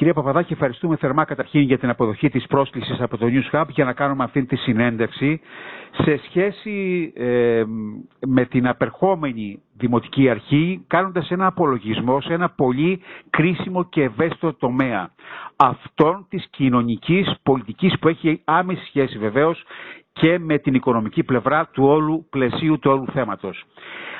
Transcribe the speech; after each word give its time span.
Κυρία 0.00 0.14
Παπαδάκη, 0.14 0.52
ευχαριστούμε 0.52 0.96
θερμά 0.96 1.24
καταρχήν 1.24 1.60
για 1.60 1.78
την 1.78 1.88
αποδοχή 1.88 2.28
της 2.28 2.46
πρόσκλησης 2.46 3.00
από 3.00 3.16
το 3.16 3.26
News 3.26 3.56
Hub 3.60 3.64
για 3.68 3.84
να 3.84 3.92
κάνουμε 3.92 4.24
αυτή 4.24 4.44
τη 4.44 4.56
συνέντευξη. 4.56 5.40
Σε 5.92 6.20
σχέση 6.24 7.12
ε, 7.16 7.62
με 8.26 8.44
την 8.44 8.66
απερχόμενη 8.68 9.62
Δημοτική 9.76 10.28
Αρχή 10.28 10.84
κάνοντας 10.86 11.30
ένα 11.30 11.46
απολογισμό 11.46 12.20
σε 12.20 12.32
ένα 12.32 12.50
πολύ 12.50 13.00
κρίσιμο 13.30 13.84
και 13.84 14.02
ευαίσθητο 14.02 14.54
τομέα 14.54 15.10
αυτών 15.56 16.26
της 16.28 16.46
κοινωνικής 16.50 17.34
πολιτικής 17.42 17.98
που 17.98 18.08
έχει 18.08 18.40
άμεση 18.44 18.84
σχέση 18.84 19.18
βεβαίως 19.18 19.62
και 20.12 20.38
με 20.38 20.58
την 20.58 20.74
οικονομική 20.74 21.22
πλευρά 21.22 21.66
του 21.72 21.84
όλου 21.84 22.26
πλαισίου 22.30 22.78
του 22.78 22.90
όλου 22.90 23.06
θέματος. 23.12 23.64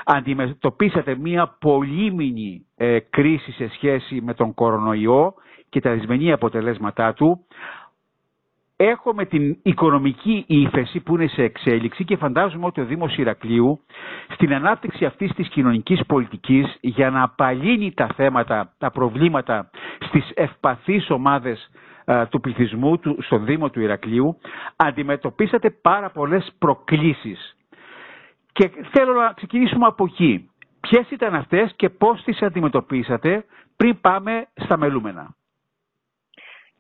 Αντιμετωπίσατε 0.05 1.17
μια 1.17 1.57
πολύμηνη 1.61 2.67
ε, 2.77 2.99
κρίση 2.99 3.53
σε 3.53 3.69
σχέση 3.75 4.21
με 4.21 4.35
τον 4.35 4.55
κορονοϊό 4.55 5.35
και 5.69 5.81
τα 5.81 5.93
δυσμενή 5.93 6.33
αποτελέσματά 6.33 7.13
του. 7.13 7.45
Έχουμε 8.77 9.25
την 9.25 9.57
οικονομική 9.63 10.45
ύφεση 10.47 11.01
που 11.01 11.15
είναι 11.15 11.27
σε 11.27 11.43
εξέλιξη 11.43 12.05
και 12.05 12.17
φαντάζομαι 12.17 12.67
ότι 12.67 12.81
ο 12.81 12.85
Δήμος 12.85 13.17
Ηρακλείου 13.17 13.81
στην 14.35 14.55
ανάπτυξη 14.55 15.05
αυτής 15.05 15.33
της 15.35 15.49
κοινωνικής 15.49 16.01
πολιτικής 16.07 16.77
για 16.81 17.11
να 17.11 17.23
απαλύνει 17.23 17.93
τα 17.93 18.07
θέματα, 18.17 18.75
τα 18.79 18.91
προβλήματα 18.91 19.71
στις 20.09 20.31
ευπαθείς 20.35 21.11
ομάδες 21.11 21.71
του 22.31 22.41
πληθυσμού 22.41 22.99
του, 22.99 23.17
στον 23.23 23.45
Δήμο 23.45 23.71
του 23.71 23.81
Ηρακλείου 23.81 24.39
αντιμετωπίσατε 24.77 25.71
πάρα 25.71 26.11
πολλές 26.11 26.53
προκλήσεις. 26.59 27.57
Και 28.53 28.71
θέλω 28.91 29.13
να 29.13 29.33
ξεκινήσουμε 29.33 29.87
από 29.87 30.05
εκεί. 30.05 30.51
Ποιες 30.81 31.11
ήταν 31.11 31.35
αυτές 31.35 31.73
και 31.77 31.89
πώς 31.91 32.23
τις 32.23 32.43
αντιμετωπίσατε 32.43 33.45
πριν 33.77 34.01
πάμε 34.01 34.47
στα 34.55 34.77
μελούμενα; 34.77 35.35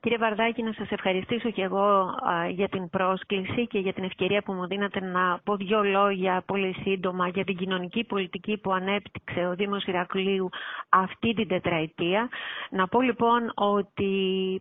Κύριε 0.01 0.19
Βαρδάκη, 0.19 0.62
να 0.62 0.73
σας 0.73 0.91
ευχαριστήσω 0.91 1.50
και 1.50 1.62
εγώ 1.62 2.14
για 2.50 2.69
την 2.69 2.89
πρόσκληση 2.91 3.66
και 3.66 3.78
για 3.78 3.92
την 3.92 4.05
ευκαιρία 4.05 4.42
που 4.42 4.53
μου 4.53 4.66
δίνατε 4.66 5.00
να 5.00 5.41
πω 5.44 5.56
δύο 5.56 5.83
λόγια 5.84 6.42
πολύ 6.47 6.75
σύντομα 6.83 7.28
για 7.28 7.44
την 7.44 7.56
κοινωνική 7.56 8.05
πολιτική 8.05 8.56
που 8.59 8.72
ανέπτυξε 8.72 9.47
ο 9.47 9.55
Δήμος 9.55 9.84
Ηρακλείου 9.84 10.48
αυτή 10.91 11.33
την 11.34 11.48
τετραετία. 11.48 12.28
Να 12.70 12.88
πω 12.88 13.00
λοιπόν 13.00 13.52
ότι 13.55 14.10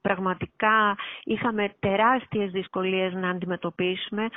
πραγματικά 0.01 0.97
είχαμε 1.23 1.73
τεράστιες 1.79 2.51
δυσκολίες 2.51 3.13
να 3.13 3.29
αντιμετωπίσουμε 3.29 4.27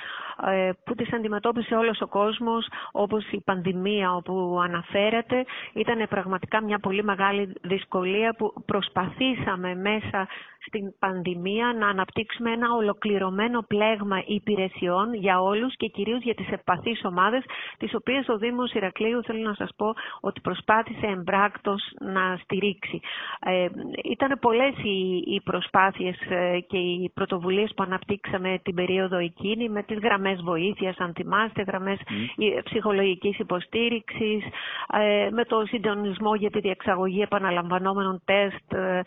ε, 0.46 0.70
που 0.84 0.94
τις 0.94 1.12
αντιμετώπισε 1.12 1.74
όλος 1.74 2.00
ο 2.00 2.06
κόσμος 2.06 2.66
όπως 2.92 3.30
η 3.30 3.40
πανδημία 3.44 4.14
όπου 4.14 4.60
αναφέρατε. 4.62 5.44
Ήταν 5.72 6.06
πραγματικά 6.08 6.62
μια 6.62 6.78
πολύ 6.78 7.04
μεγάλη 7.04 7.52
δυσκολία 7.62 8.34
που 8.38 8.52
προσπαθήσαμε 8.66 9.74
μέσα 9.74 10.28
στην 10.66 10.94
πανδημία 10.98 11.74
να 11.78 11.88
αναπτύξουμε 11.88 12.50
ένα 12.52 12.72
ολοκληρωμένο 12.72 13.62
πλέγμα 13.68 14.22
υπηρεσιών 14.26 15.14
για 15.14 15.40
όλους 15.40 15.76
και 15.76 15.86
κυρίως 15.88 16.22
για 16.22 16.34
τις 16.34 16.48
ευπαθείς 16.50 17.04
ομάδες, 17.04 17.44
τις 17.78 17.94
οποίες 17.94 18.28
ο 18.28 18.36
Δήμος 18.38 18.72
Ηρακλείου 18.72 19.22
θέλω 19.22 19.48
να 19.48 19.54
σας 19.54 19.70
πω 19.76 19.94
ότι 20.20 20.40
προσπάθησε 20.40 21.06
εμπράκτος 21.06 21.81
να 22.00 22.38
στηρίξει. 22.42 23.00
Ε, 23.40 23.66
ήταν 24.04 24.38
πολλές 24.40 24.74
οι, 24.82 25.16
οι 25.34 25.40
προσπάθειες 25.44 26.16
ε, 26.28 26.60
και 26.60 26.76
οι 26.78 27.10
πρωτοβουλίες 27.14 27.72
που 27.76 27.82
αναπτύξαμε 27.82 28.58
την 28.62 28.74
περίοδο 28.74 29.16
εκείνη 29.18 29.68
με 29.68 29.82
τις 29.82 29.98
γραμμές 29.98 30.40
βοήθειας, 30.42 30.96
αν 30.98 31.12
θυμάστε, 31.14 31.62
γραμμές 31.62 31.98
mm. 31.98 32.60
ψυχολογικής 32.64 33.38
υποστήριξης, 33.38 34.44
ε, 34.92 35.28
με 35.30 35.44
το 35.44 35.64
συντονισμό 35.66 36.34
για 36.34 36.50
τη 36.50 36.60
διεξαγωγή 36.60 37.20
επαναλαμβανόμενων 37.22 38.22
τεστ 38.24 38.72
ε, 38.72 39.02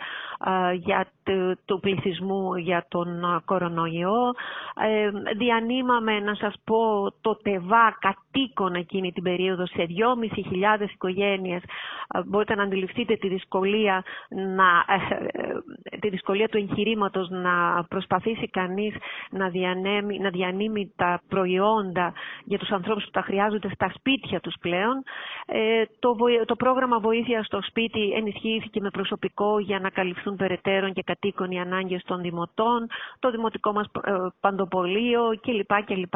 για 0.74 1.08
του 1.66 1.80
πληθυσμού 1.80 2.56
για 2.56 2.86
τον 2.88 3.42
κορονοϊό. 3.46 4.34
Ε, 4.82 5.10
διανύμαμε, 5.38 6.20
να 6.20 6.36
σας 6.36 6.54
πω, 6.64 7.12
το 7.22 7.36
ΤΕΒΑ 7.44 7.98
κατοίκων 8.00 8.74
εκείνη 8.76 9.12
την 9.12 9.24
περίοδο 9.24 9.66
σε 9.68 9.86
2.500 10.82 10.90
οικογένειες. 10.94 11.62
Ε, 12.14 12.22
μπορείτε 12.26 12.56
να 12.56 12.65
αντιληφθείτε 12.66 13.16
τη 13.16 13.28
δυσκολία, 13.28 14.04
να, 14.30 14.86
ε, 15.88 15.98
τη 16.00 16.10
δυσκολία 16.10 16.48
του 16.48 16.58
εγχειρήματος 16.58 17.30
να 17.30 17.86
προσπαθήσει 17.90 18.48
κανείς 18.50 18.96
να, 19.30 19.50
διανέμει, 19.50 20.20
να 20.20 20.30
διανύμει 20.30 20.94
τα 20.96 21.22
προϊόντα 21.28 22.14
για 22.44 22.58
τους 22.58 22.70
ανθρώπους 22.70 23.04
που 23.04 23.12
τα 23.12 23.22
χρειάζονται 23.22 23.70
στα 23.74 23.92
σπίτια 23.98 24.40
τους 24.40 24.56
πλέον. 24.60 25.04
το, 26.00 26.16
το 26.46 26.56
πρόγραμμα 26.56 27.00
βοήθεια 27.00 27.44
στο 27.44 27.60
σπίτι 27.62 28.12
ενισχύθηκε 28.12 28.82
με 28.82 28.90
προσωπικό 28.90 29.60
για 29.60 29.80
να 29.80 29.90
καλυφθούν 29.90 30.36
περαιτέρω 30.36 30.90
και 30.90 31.02
κατοίκων 31.02 31.52
οι 31.52 31.60
ανάγκες 31.60 32.04
των 32.06 32.22
δημοτών, 32.22 32.88
το 33.20 33.32
δημοτικό 33.32 33.72
μας 33.72 33.86
ε, 34.04 34.12
παντοπολείο 34.40 35.40
κλπ. 35.42 35.84
κλπ. 35.86 36.14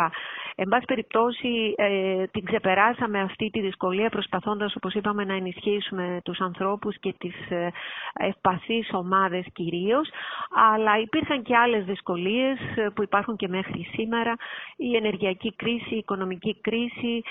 Εν 0.55 0.67
πάση 0.69 0.85
περιπτώσει 0.85 1.73
ε, 1.75 2.25
την 2.25 2.45
ξεπεράσαμε 2.45 3.19
αυτή 3.21 3.49
τη 3.49 3.61
δυσκολία 3.61 4.09
προσπαθώντας 4.09 4.75
όπως 4.75 4.93
είπαμε 4.93 5.23
να 5.23 5.33
ενισχύσουμε 5.33 6.19
τους 6.23 6.38
ανθρώπους 6.41 7.00
και 7.00 7.16
τις 7.17 7.50
ε, 7.50 7.72
ευπαθείς 8.13 8.89
ομάδες 8.94 9.45
κυρίως 9.53 10.09
αλλά 10.73 11.00
υπήρχαν 11.00 11.41
και 11.44 11.55
άλλες 11.57 11.85
δυσκολίες 11.85 12.57
ε, 12.75 12.89
που 12.95 13.03
υπάρχουν 13.03 13.35
και 13.35 13.47
μέχρι 13.47 13.88
σήμερα 13.94 14.35
η 14.75 14.95
ενεργειακή 14.95 15.53
κρίση, 15.55 15.94
η 15.94 15.97
οικονομική 15.97 16.57
κρίση 16.61 17.22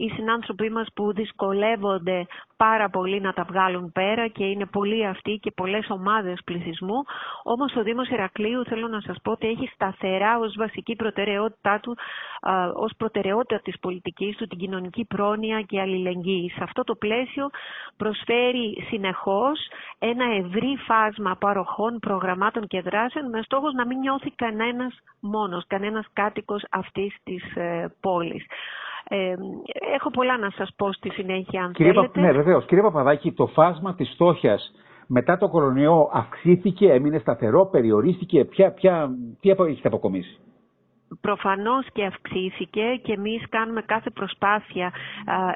οι 0.00 0.08
συνάνθρωποι 0.14 0.70
μας 0.70 0.88
που 0.94 1.12
δυσκολεύονται 1.12 2.26
πάρα 2.66 2.88
πολύ 2.90 3.20
να 3.20 3.32
τα 3.32 3.44
βγάλουν 3.48 3.92
πέρα 3.92 4.28
και 4.28 4.44
είναι 4.44 4.66
πολλοί 4.66 5.06
αυτοί 5.06 5.38
και 5.42 5.50
πολλές 5.50 5.86
ομάδες 5.90 6.38
πληθυσμού. 6.44 6.98
Όμως 7.42 7.76
ο 7.76 7.82
Δήμος 7.82 8.08
Ηρακλείου 8.08 8.64
θέλω 8.64 8.88
να 8.88 9.00
σας 9.00 9.16
πω 9.22 9.30
ότι 9.30 9.46
έχει 9.46 9.70
σταθερά 9.74 10.38
ως 10.38 10.54
βασική 10.56 10.96
προτεραιότητά 10.96 11.80
του, 11.80 11.96
α, 12.40 12.70
ως 12.74 12.92
προτεραιότητα 12.96 13.60
της 13.60 13.78
πολιτικής 13.80 14.36
του 14.36 14.46
την 14.46 14.58
κοινωνική 14.58 15.04
πρόνοια 15.04 15.60
και 15.62 15.80
αλληλεγγύη. 15.80 16.50
Σε 16.50 16.62
αυτό 16.62 16.84
το 16.84 16.94
πλαίσιο 16.94 17.50
προσφέρει 18.24 18.84
συνεχώς 18.88 19.58
ένα 19.98 20.24
ευρύ 20.24 20.76
φάσμα 20.86 21.36
παροχών, 21.40 21.98
προγραμμάτων 21.98 22.66
και 22.66 22.80
δράσεων 22.80 23.28
με 23.28 23.42
στόχος 23.42 23.72
να 23.72 23.86
μην 23.86 23.98
νιώθει 23.98 24.30
κανένας 24.30 24.98
μόνος, 25.20 25.66
κανένας 25.66 26.06
κάτοικος 26.12 26.64
αυτής 26.70 27.16
της 27.24 27.56
ε, 27.56 27.92
πόλης. 28.00 28.44
Ε, 29.08 29.34
έχω 29.94 30.10
πολλά 30.10 30.38
να 30.38 30.50
σας 30.50 30.70
πω 30.76 30.92
στη 30.92 31.10
συνέχεια 31.10 31.64
αν 31.64 31.72
Κύριε 31.72 31.92
θέλετε. 31.92 32.20
Ναι, 32.20 32.32
βεβαίως. 32.32 32.64
Κύριε 32.64 32.82
Παπαδάκη, 32.82 33.32
το 33.32 33.46
φάσμα 33.46 33.94
της 33.94 34.12
στόχιας 34.12 34.72
μετά 35.06 35.36
το 35.36 35.48
κορονοϊό 35.48 36.10
αυξήθηκε, 36.12 36.92
έμεινε 36.92 37.18
σταθερό, 37.18 37.66
περιορίστηκε. 37.66 38.44
Ποια, 38.44 38.72
ποια, 38.72 39.10
τι 39.40 39.50
έχετε 39.50 39.88
αποκομίσει; 39.88 40.38
Προφανώς 41.20 41.86
και 41.92 42.04
αυξήθηκε 42.04 43.00
και 43.02 43.12
εμείς 43.12 43.48
κάνουμε 43.48 43.82
κάθε 43.82 44.10
προσπάθεια 44.10 44.92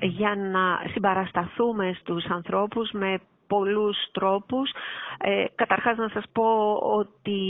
για 0.01 0.35
να 0.37 0.91
συμπαρασταθούμε 0.93 1.97
στους 2.01 2.25
ανθρώπους 2.25 2.91
με 2.93 3.21
πολλούς 3.47 3.97
τρόπους. 4.13 4.71
Ε, 5.19 5.45
καταρχάς 5.55 5.97
να 5.97 6.09
σας 6.09 6.25
πω 6.33 6.75
ότι 6.83 7.41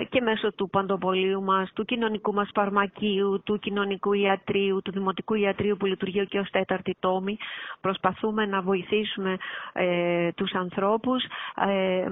ε, 0.00 0.04
και 0.04 0.20
μέσω 0.20 0.52
του 0.52 0.70
παντοπολίου 0.70 1.42
μας, 1.42 1.72
του 1.72 1.84
κοινωνικού 1.84 2.32
μας 2.34 2.50
φαρμακείου, 2.54 3.42
του 3.44 3.58
κοινωνικού 3.58 4.12
ιατρίου, 4.12 4.82
του 4.84 4.90
δημοτικού 4.92 5.34
ιατρίου 5.34 5.76
που 5.76 5.86
λειτουργεί 5.86 6.26
και 6.26 6.38
ως 6.38 6.50
τέταρτη 6.50 6.96
τόμη, 7.00 7.36
προσπαθούμε 7.80 8.46
να 8.46 8.60
βοηθήσουμε 8.62 9.36
ε, 9.72 10.32
τους 10.32 10.52
ανθρώπους 10.52 11.24
ε, 11.68 12.06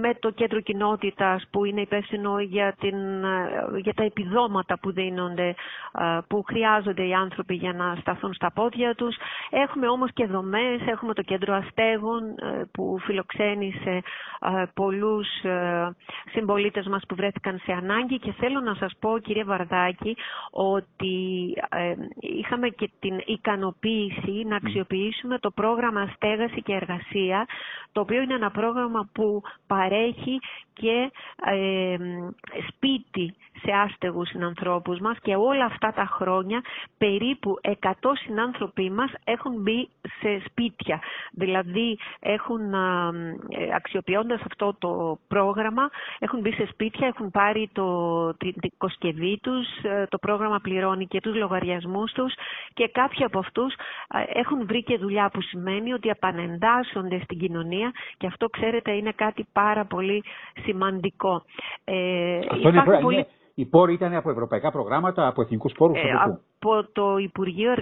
με 0.00 0.14
το 0.20 0.30
κέντρο 0.30 0.60
κοινότητας 0.60 1.46
που 1.50 1.64
είναι 1.64 1.80
υπεύθυνο 1.80 2.40
για, 2.40 2.74
την, 2.80 3.24
ε, 3.24 3.78
για 3.82 3.94
τα 3.94 4.04
επιδόματα 4.04 4.78
που 4.78 4.92
δίνονται, 4.92 5.54
που 6.28 6.42
χρειάζονται 6.46 7.06
οι 7.06 7.14
άνθρωποι 7.14 7.54
για 7.54 7.72
να 7.72 7.96
σταθούν 8.00 8.34
στα 8.34 8.50
πόδια 8.52 8.94
τους. 8.94 9.16
Έχουμε 9.50 9.88
όμως 9.88 10.10
και 10.12 10.26
δομές, 10.26 10.80
έχουμε 10.86 11.14
το 11.14 11.22
κέντρο 11.22 11.54
αστέγων 12.04 12.34
που 12.72 12.98
φιλοξένησε 13.00 14.02
πολλούς 14.74 15.26
συμπολίτες 16.32 16.86
μας 16.86 17.02
που 17.08 17.14
βρέθηκαν 17.14 17.60
σε 17.64 17.72
ανάγκη. 17.72 18.18
Και 18.18 18.32
θέλω 18.32 18.60
να 18.60 18.74
σας 18.74 18.92
πω 19.00 19.18
κύριε 19.18 19.44
Βαρδάκη 19.44 20.16
ότι 20.50 21.52
ε, 21.68 21.94
είχαμε 22.20 22.68
και 22.68 22.90
την 23.00 23.20
ικανοποίηση 23.26 24.44
να 24.46 24.56
αξιοποιήσουμε 24.56 25.38
το 25.38 25.50
πρόγραμμα 25.50 26.12
στέγαση 26.14 26.62
και 26.62 26.72
εργασία 26.72 27.46
το 27.92 28.00
οποίο 28.00 28.22
είναι 28.22 28.34
ένα 28.34 28.50
πρόγραμμα 28.50 29.08
που 29.12 29.42
παρέχει 29.66 30.38
και 30.74 31.10
ε, 31.44 31.96
σπίτι 32.68 33.34
σε 33.62 33.70
άστεγους 33.72 34.28
συνανθρώπους 34.28 34.98
μας 34.98 35.18
και 35.22 35.34
όλα 35.34 35.64
αυτά 35.64 35.92
τα 35.92 36.04
χρόνια 36.04 36.62
περίπου 36.98 37.58
100 37.62 37.90
συνάνθρωποι 38.24 38.90
μας 38.90 39.12
έχουν 39.24 39.54
μπει 39.62 39.88
σε 40.20 40.42
σπίτια. 40.48 41.00
Δηλαδή 41.32 41.98
έχουν 42.20 42.74
αξιοποιώντας 43.74 44.40
αυτό 44.40 44.74
το 44.78 45.18
πρόγραμμα 45.28 45.90
έχουν 46.18 46.40
μπει 46.40 46.52
σε 46.52 46.66
σπίτια, 46.72 47.06
έχουν 47.06 47.30
πάρει 47.30 47.70
το, 47.72 48.34
την, 48.34 48.54
την 48.60 48.72
κοσκευή 48.78 49.38
τους, 49.42 49.66
το 50.08 50.18
πρόγραμμα 50.18 50.58
πληρώνει 50.60 51.06
και 51.06 51.20
τους 51.20 51.34
λογαριασμούς 51.34 52.12
τους 52.12 52.34
και 52.74 52.88
κάποιοι 52.88 53.24
από 53.24 53.38
αυτούς 53.38 53.74
έχουν 54.34 54.66
βρει 54.66 54.82
και 54.82 54.98
δουλειά 54.98 55.30
που 55.32 55.40
σημαίνει 55.40 55.92
ότι 55.92 56.08
επανεντάσσονται 56.08 57.20
στην 57.24 57.38
κοινωνία 57.38 57.92
και 58.16 58.26
αυτό 58.26 58.48
ξέρετε 58.48 58.92
είναι 58.92 59.12
κάτι 59.12 59.46
πάρα 59.52 59.84
πολύ 59.84 60.24
σημαντικό. 60.64 61.42
Ε, 61.84 62.38
αυτό 62.50 62.68
είναι, 62.68 62.82
πολύ... 63.00 63.26
Οι 63.54 63.64
πόροι 63.64 63.92
ήταν 63.92 64.14
από 64.14 64.30
ευρωπαϊκά 64.30 64.70
προγράμματα, 64.70 65.26
από 65.26 65.42
εθνικούς 65.42 65.72
πόρους. 65.72 65.98
Ε, 65.98 66.38
από 66.64 66.88
το 66.92 67.16
Υπουργείο 67.16 67.72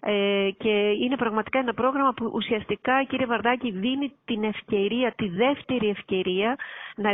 ε, 0.00 0.50
και 0.58 0.90
είναι 1.02 1.16
πραγματικά 1.16 1.58
ένα 1.58 1.74
πρόγραμμα 1.74 2.12
που 2.12 2.30
ουσιαστικά, 2.34 3.04
κύριε 3.04 3.26
Βαρδάκη, 3.26 3.70
δίνει 3.70 4.12
την 4.24 4.44
ευκαιρία, 4.44 5.12
τη 5.16 5.28
δεύτερη 5.28 5.88
ευκαιρία 5.88 6.56
να 6.96 7.12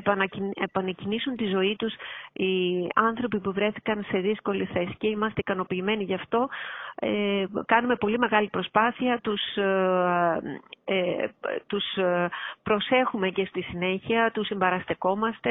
επανεκκινήσουν 0.63 1.37
τη 1.37 1.45
ζωή 1.47 1.77
τους 1.79 1.95
οι 2.33 2.87
άνθρωποι 2.95 3.41
που 3.41 3.53
βρέθηκαν 3.53 4.05
σε 4.09 4.19
δύσκολη 4.19 4.65
θέση 4.65 4.95
και 4.99 5.07
είμαστε 5.09 5.41
ικανοποιημένοι 5.41 6.05
γι' 6.05 6.15
αυτό. 6.15 6.49
Ε, 6.95 7.45
κάνουμε 7.67 7.97
πολύ 7.97 8.19
μεγάλη 8.19 8.49
προσπάθεια, 8.49 9.21
τους, 9.23 9.57
ε, 9.57 10.41
ε 10.85 11.29
τους 11.67 11.97
ε, 11.97 12.29
προσέχουμε 12.63 13.29
και 13.29 13.45
στη 13.45 13.63
συνέχεια, 13.63 14.31
τους 14.35 14.47
συμπαραστεκόμαστε, 14.47 15.51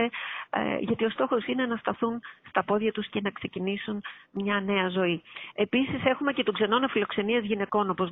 ε, 0.50 0.78
γιατί 0.80 1.06
ο 1.06 1.10
στόχος 1.10 1.46
είναι 1.46 1.66
να 1.66 1.76
σταθούν 1.76 2.20
στα 2.50 2.64
πόδια 2.64 2.92
τους 2.92 3.08
και 3.10 3.20
να 3.24 3.30
ξεκινήσουν 3.30 4.02
μια 4.32 4.62
νέα 4.62 4.90
ζωή. 4.90 4.99
Επίσης 5.54 6.06
έχουμε 6.06 6.34
και 6.34 6.44
τον 6.44 6.54
ξενώνα 6.54 6.88
φιλοξενίας 6.88 7.44
γυναικών, 7.44 7.90
όπως 7.90 8.10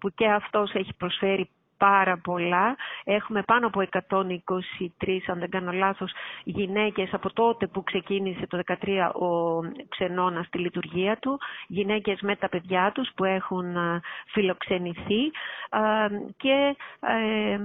που 0.00 0.10
και 0.14 0.28
αυτός 0.28 0.74
έχει 0.74 0.94
προσφέρει 0.96 1.48
πάρα 1.78 2.18
πολλά. 2.18 2.76
Έχουμε 3.04 3.42
πάνω 3.42 3.66
από 3.66 3.80
123, 3.80 5.18
αν 5.26 5.38
δεν 5.38 5.50
κάνω 5.50 5.72
λάθος, 5.72 6.12
γυναίκες 6.44 7.12
από 7.12 7.32
τότε 7.32 7.66
που 7.66 7.82
ξεκίνησε 7.82 8.46
το 8.46 8.60
2013 8.66 9.10
ο 9.14 9.60
ξενώνας 9.88 10.46
στη 10.46 10.58
λειτουργία 10.58 11.16
του, 11.16 11.40
γυναίκες 11.66 12.20
με 12.20 12.36
τα 12.36 12.48
παιδιά 12.48 12.92
τους 12.94 13.10
που 13.16 13.24
έχουν 13.24 13.76
ε, 13.76 14.00
φιλοξενηθεί. 14.26 15.24
Ε, 15.70 16.08
και 16.36 16.76
ε, 17.00 17.58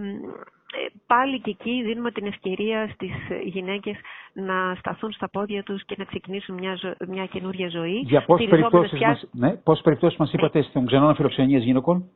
πάλι 1.08 1.40
και 1.40 1.50
εκεί 1.50 1.84
δίνουμε 1.84 2.12
την 2.12 2.26
ευκαιρία 2.26 2.90
στις 2.94 3.12
γυναίκες 3.44 3.96
να 4.34 4.76
σταθούν 4.80 5.12
στα 5.12 5.30
πόδια 5.30 5.64
τους 5.64 5.86
και 5.86 5.96
να 5.98 6.04
ξεκινήσουν 6.04 6.56
μια, 6.56 6.76
ζω... 6.76 6.94
μια 7.08 7.26
καινούρια 7.26 7.70
ζωή. 7.70 7.98
Για 8.06 8.26
πόσες 8.26 8.50
περιπτώσεις, 8.50 9.00
μας, 9.00 9.28
ναι, 9.32 9.52
πόσες 9.52 9.84
περιπτώσεις 9.84 10.18
μας 10.18 10.34
είπατε 10.34 10.60
ναι. 10.60 10.66
στον 10.66 10.86
ξενώνα 10.86 11.16
φιλοξενίας 11.16 11.64
γυναικών; 11.64 12.10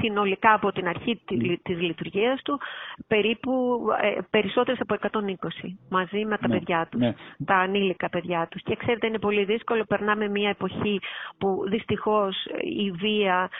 Συνολικά 0.00 0.52
από 0.54 0.72
την 0.72 0.88
αρχή 0.88 1.20
της 1.62 1.80
λειτουργίας 1.80 2.42
του 2.42 2.60
περίπου 3.06 3.80
ε, 4.02 4.18
περισσότερες 4.30 4.80
από 4.80 4.96
120 5.10 5.68
μαζί 5.88 6.24
με 6.24 6.38
τα 6.38 6.48
ναι, 6.48 6.58
παιδιά 6.58 6.86
τους, 6.90 7.00
ναι. 7.00 7.14
τα 7.44 7.54
ανήλικα 7.56 8.08
παιδιά 8.08 8.46
τους. 8.50 8.62
Και 8.62 8.76
ξέρετε 8.76 9.06
είναι 9.06 9.18
πολύ 9.18 9.44
δύσκολο, 9.44 9.84
περνάμε 9.84 10.28
μια 10.28 10.48
εποχή 10.48 11.00
που 11.38 11.64
δυστυχώς 11.68 12.36
η 12.60 12.90
βία, 12.90 13.50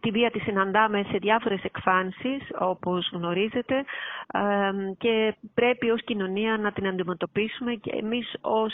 τη 0.00 0.10
βία 0.10 0.30
τη 0.30 0.38
συναντάμε 0.38 1.02
σε 1.10 1.16
διάφορες 1.18 1.62
εκφάνσεις 1.64 2.42
όπως 2.58 3.10
γνωρίζετε 3.12 3.84
και 4.98 5.34
πρέπει 5.54 5.90
ως 5.90 6.04
κοινωνία 6.04 6.56
να 6.56 6.72
την 6.72 6.86
αντιμετωπίσουμε 6.86 7.74
και 7.74 7.90
εμείς 8.02 8.34
ως 8.40 8.72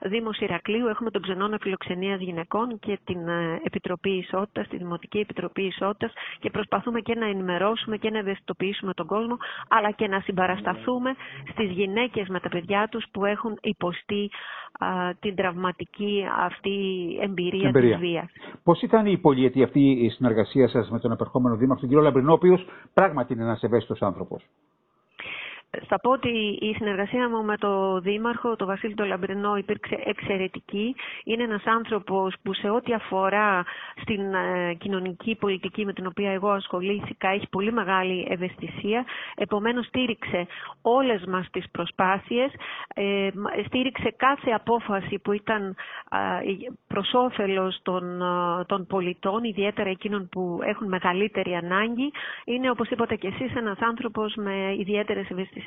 Δήμος 0.00 0.38
Ηρακλείου 0.38 0.86
έχουμε 0.86 1.10
τον 1.10 1.22
ξενώνα 1.22 1.58
φιλοξενίας 1.60 2.20
γυναικών 2.20 2.78
και 2.78 2.98
την 3.04 3.28
ε, 3.28 3.60
Επιτροπή 3.64 4.10
Ισότητας, 4.10 4.68
τη 4.68 4.76
Δημοτική 4.76 5.18
Επιτροπή 5.18 5.61
Ισότητας 5.62 6.12
και 6.38 6.50
προσπαθούμε 6.50 7.00
και 7.00 7.14
να 7.14 7.26
ενημερώσουμε 7.26 7.96
και 7.96 8.10
να 8.10 8.18
ευαισθητοποιήσουμε 8.18 8.92
τον 8.94 9.06
κόσμο, 9.06 9.36
αλλά 9.68 9.90
και 9.90 10.08
να 10.08 10.20
συμπαρασταθούμε 10.20 11.14
στις 11.50 11.70
γυναίκες 11.70 12.28
με 12.28 12.40
τα 12.40 12.48
παιδιά 12.48 12.88
τους 12.90 13.04
που 13.12 13.24
έχουν 13.24 13.58
υποστεί 13.62 14.30
την 15.20 15.34
τραυματική 15.34 16.24
αυτή 16.38 16.70
εμπειρία, 17.22 17.68
εμπειρία. 17.68 17.96
της 17.98 18.08
βίας. 18.08 18.30
Πώς 18.62 18.82
ήταν 18.82 19.06
η 19.06 19.18
πολυετή 19.18 19.62
αυτή 19.62 19.90
η 19.90 20.08
συνεργασία 20.08 20.68
σας 20.68 20.90
με 20.90 20.98
τον 20.98 21.12
επερχόμενο 21.12 21.56
Δήμαρχο, 21.56 21.80
τον 21.80 21.88
κύριο 21.88 22.04
Λαμπρινό, 22.04 22.30
ο 22.30 22.34
οποίος 22.34 22.66
πράγματι 22.94 23.32
είναι 23.32 23.42
ένας 23.42 23.62
ευαίσθητος 23.62 24.02
άνθρωπος; 24.02 24.42
Θα 25.88 26.00
πω 26.00 26.10
ότι 26.10 26.28
η 26.60 26.74
συνεργασία 26.74 27.28
μου 27.28 27.44
με 27.44 27.56
το 27.56 28.00
Δήμαρχο, 28.00 28.56
τον 28.56 28.66
Βασίλη 28.66 28.94
τον 28.94 29.06
Λαμπρινό, 29.06 29.56
υπήρξε 29.56 29.98
εξαιρετική. 30.04 30.94
Είναι 31.24 31.42
ένας 31.42 31.62
άνθρωπος 31.64 32.34
που 32.42 32.54
σε 32.54 32.68
ό,τι 32.70 32.92
αφορά 32.92 33.64
στην 34.00 34.34
ε, 34.34 34.74
κοινωνική 34.74 35.34
πολιτική 35.34 35.84
με 35.84 35.92
την 35.92 36.06
οποία 36.06 36.30
εγώ 36.30 36.48
ασχολήθηκα 36.48 37.28
έχει 37.28 37.48
πολύ 37.48 37.72
μεγάλη 37.72 38.26
ευαισθησία. 38.30 39.04
Επομένως 39.34 39.86
στήριξε 39.86 40.46
όλες 40.82 41.24
μας 41.24 41.50
τις 41.50 41.70
προσπάθειες, 41.70 42.52
ε, 42.94 43.28
στήριξε 43.66 44.14
κάθε 44.16 44.50
απόφαση 44.50 45.18
που 45.18 45.32
ήταν 45.32 45.76
ε, 46.10 46.72
προς 46.86 47.10
όφελος 47.14 47.78
των, 47.82 48.22
των 48.66 48.86
πολιτών, 48.86 49.44
ιδιαίτερα 49.44 49.88
εκείνων 49.88 50.28
που 50.28 50.58
έχουν 50.64 50.88
μεγαλύτερη 50.88 51.54
ανάγκη. 51.54 52.12
Είναι, 52.44 52.70
όπως 52.70 52.88
είπατε 52.90 53.14
και 53.16 53.26
εσείς, 53.26 53.54
ένας 53.56 53.78
άνθρωπος 53.80 54.34
με 54.34 54.74
ιδιαίτερες 54.78 55.30
ευαισθησίες 55.30 55.61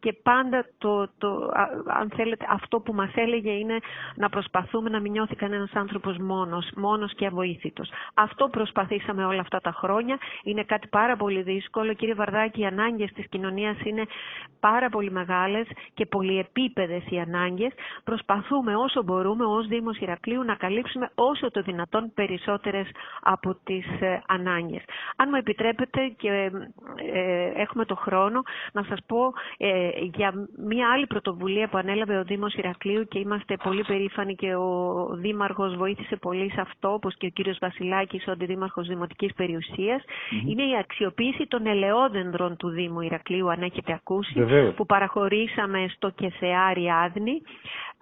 και 0.00 0.12
πάντα 0.22 0.66
το, 0.78 1.08
το, 1.18 1.50
αν 1.86 2.10
θέλετε, 2.16 2.46
αυτό 2.48 2.80
που 2.80 2.92
μας 2.92 3.10
έλεγε 3.14 3.50
είναι 3.50 3.78
να 4.14 4.28
προσπαθούμε 4.28 4.90
να 4.90 5.00
μην 5.00 5.12
νιώθει 5.12 5.34
κανένας 5.36 5.70
άνθρωπος 5.74 6.16
μόνος, 6.18 6.70
μόνος 6.76 7.14
και 7.14 7.26
αβοήθητος. 7.26 7.90
Αυτό 8.14 8.48
προσπαθήσαμε 8.48 9.24
όλα 9.24 9.40
αυτά 9.40 9.60
τα 9.60 9.72
χρόνια. 9.72 10.18
Είναι 10.42 10.64
κάτι 10.64 10.86
πάρα 10.88 11.16
πολύ 11.16 11.42
δύσκολο. 11.42 11.94
Κύριε 11.94 12.14
Βαρδάκη, 12.14 12.60
οι 12.60 12.66
ανάγκες 12.66 13.12
της 13.12 13.28
κοινωνίας 13.28 13.76
είναι 13.84 14.04
πάρα 14.60 14.88
πολύ 14.88 15.10
μεγάλες 15.10 15.66
και 15.94 16.06
πολυεπίπεδες 16.06 17.02
οι 17.10 17.18
ανάγκες. 17.18 17.72
Προσπαθούμε 18.04 18.76
όσο 18.76 19.02
μπορούμε 19.02 19.44
ως 19.44 19.66
Δήμος 19.66 19.98
Ηρακλείου 19.98 20.42
να 20.44 20.54
καλύψουμε 20.54 21.10
όσο 21.14 21.50
το 21.50 21.62
δυνατόν 21.62 22.12
περισσότερες 22.14 22.88
από 23.22 23.54
τις 23.64 23.86
ε, 24.00 24.22
ανάγκες. 24.26 24.82
Αν 25.16 25.28
μου 25.30 25.36
επιτρέπετε 25.36 26.08
και 26.16 26.50
ε, 27.12 27.50
έχουμε 27.54 27.84
το 27.84 27.94
χρόνο 27.94 28.42
να 28.72 28.82
σας 28.82 28.98
πω 29.06 29.31
ε, 29.56 29.88
για 30.14 30.32
μια 30.66 30.90
άλλη 30.92 31.06
πρωτοβουλία 31.06 31.68
που 31.68 31.78
ανέλαβε 31.78 32.18
ο 32.18 32.24
Δήμος 32.24 32.54
Ηρακλείου 32.54 33.04
και 33.08 33.18
είμαστε 33.18 33.56
πολύ 33.62 33.84
περήφανοι 33.84 34.34
και 34.34 34.54
ο 34.54 35.06
Δήμαρχος 35.12 35.76
βοήθησε 35.76 36.16
πολύ 36.16 36.50
σε 36.50 36.60
αυτό, 36.60 36.92
όπως 36.92 37.16
και 37.16 37.26
ο 37.26 37.30
κύριος 37.30 37.58
Βασιλάκης, 37.60 38.26
ο 38.26 38.30
Αντιδήμαρχος 38.30 38.86
Δημοτικής 38.86 39.32
είναι 40.46 40.62
η 40.62 40.76
αξιοποίηση 40.78 41.46
των 41.46 41.66
ελαιόδεντρων 41.66 42.56
του 42.56 42.68
Δήμου 42.68 43.00
Ηρακλείου, 43.00 43.50
αν 43.50 43.62
έχετε 43.62 43.92
ακούσει, 43.92 44.46
που 44.76 44.86
παραχωρήσαμε 44.86 45.86
στο 45.94 46.10
Κεσεάρι 46.10 46.90
Άδνη. 47.04 47.42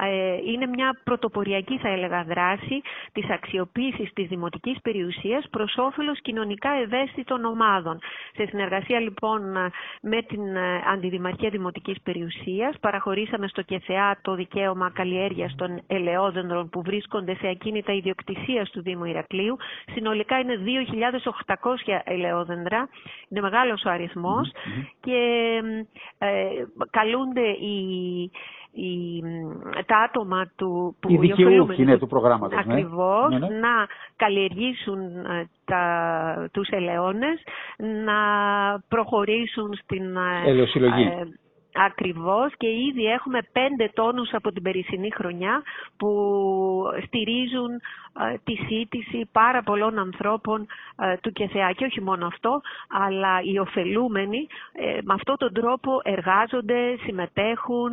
Ε, 0.03 0.37
είναι 0.53 0.67
μια 0.67 0.99
πρωτοποριακή, 1.05 1.79
θα 1.79 1.89
έλεγα, 1.89 2.25
δράση 2.25 2.81
της 3.13 3.31
αξιοποίησης 3.31 4.13
της 4.13 4.29
δημοτικής 4.29 4.81
περιουσίας 4.83 5.47
προς 5.51 5.75
όφελος 5.77 6.21
κοινωνικά 6.21 6.71
ευαίσθητων 6.71 7.45
ομάδων. 7.45 7.99
Σε 8.35 8.47
συνεργασία 8.47 9.01
λοιπόν 9.01 9.43
με 10.03 10.23
την 10.23 10.57
ε, 10.57 10.83
Αντιδημαρχία 10.93 11.51
Δημοτικής 11.51 12.01
Περιουσίας 12.03 12.79
παραχωρήσαμε 12.81 13.49
στο 13.49 13.63
ΚΕΘΕΑ 13.63 14.19
το 14.23 14.35
δικαίωμα 14.35 14.91
καλλιέργειας 14.91 15.55
των 15.57 15.81
ελαιόδεντρων 15.87 16.69
που 16.69 16.83
βρίσκονται 16.83 17.35
σε 17.35 17.49
ακίνητα 17.49 17.93
ιδιοκτησίας 17.93 18.71
του 18.71 18.83
Δήμου 18.83 19.05
Ηρακλείου. 19.05 19.57
Συνολικά 19.95 20.39
είναι 20.39 20.59
2.800 21.47 22.01
ελαιόδεντρα, 22.05 22.89
είναι 23.29 23.41
μεγάλος 23.41 23.85
ο 23.85 23.91
αριθμος 23.91 24.51
και 25.01 25.19
ε, 26.19 26.29
καλούνται 26.91 27.49
οι 27.49 28.31
οι, 28.73 29.23
τα 29.87 29.99
άτομα 29.99 30.51
του, 30.57 30.97
που 31.01 31.13
οι 31.13 31.17
δικαιούχοι 31.17 31.83
είναι 31.83 31.99
του 31.99 32.07
προγράμματος. 32.07 32.65
Ναι. 32.67 32.73
Ακριβώς, 32.73 33.31
ναι, 33.31 33.39
ναι. 33.39 33.47
να 33.47 33.87
καλλιεργήσουν 34.17 35.01
ε, 35.25 35.49
τα, 35.65 36.49
τους 36.53 36.69
ελαιώνες, 36.69 37.43
να 38.05 38.19
προχωρήσουν 38.89 39.75
στην 39.83 40.17
ελαιοσυλλογή. 40.47 41.03
Ε, 41.03 41.25
Ακριβώς 41.75 42.53
και 42.57 42.67
ήδη 42.67 43.05
έχουμε 43.05 43.39
πέντε 43.53 43.91
τόνους 43.95 44.33
από 44.33 44.53
την 44.53 44.63
περσινή 44.63 45.11
χρονιά 45.13 45.63
που 45.97 46.11
στηρίζουν 47.07 47.71
ε, 48.19 48.35
τη 48.45 48.55
σύντηση 48.55 49.29
πάρα 49.33 49.63
πολλών 49.63 49.99
ανθρώπων 49.99 50.67
ε, 51.03 51.17
του 51.17 51.33
ΚΕΘΕΑ. 51.33 51.73
Και 51.73 51.85
όχι 51.85 52.01
μόνο 52.01 52.27
αυτό, 52.27 52.61
αλλά 52.89 53.41
οι 53.43 53.59
ωφελούμενοι 53.59 54.47
ε, 54.73 54.99
με 55.03 55.15
αυτόν 55.15 55.37
τον 55.37 55.53
τρόπο 55.53 56.01
εργάζονται, 56.03 56.97
συμμετέχουν, 57.05 57.91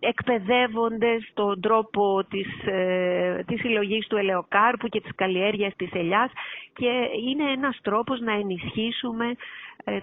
εκπαιδεύονται 0.00 1.18
στον 1.30 1.60
τρόπο 1.60 2.24
της, 2.30 2.48
της 3.46 3.60
συλλογής 3.60 4.06
του 4.06 4.16
ελαιοκάρπου 4.16 4.88
και 4.88 5.00
της 5.00 5.14
καλλιέργειας 5.14 5.72
της 5.76 5.88
ελιάς 5.92 6.30
και 6.72 7.08
είναι 7.28 7.50
ένας 7.50 7.78
τρόπος 7.82 8.20
να 8.20 8.32
ενισχύσουμε 8.32 9.34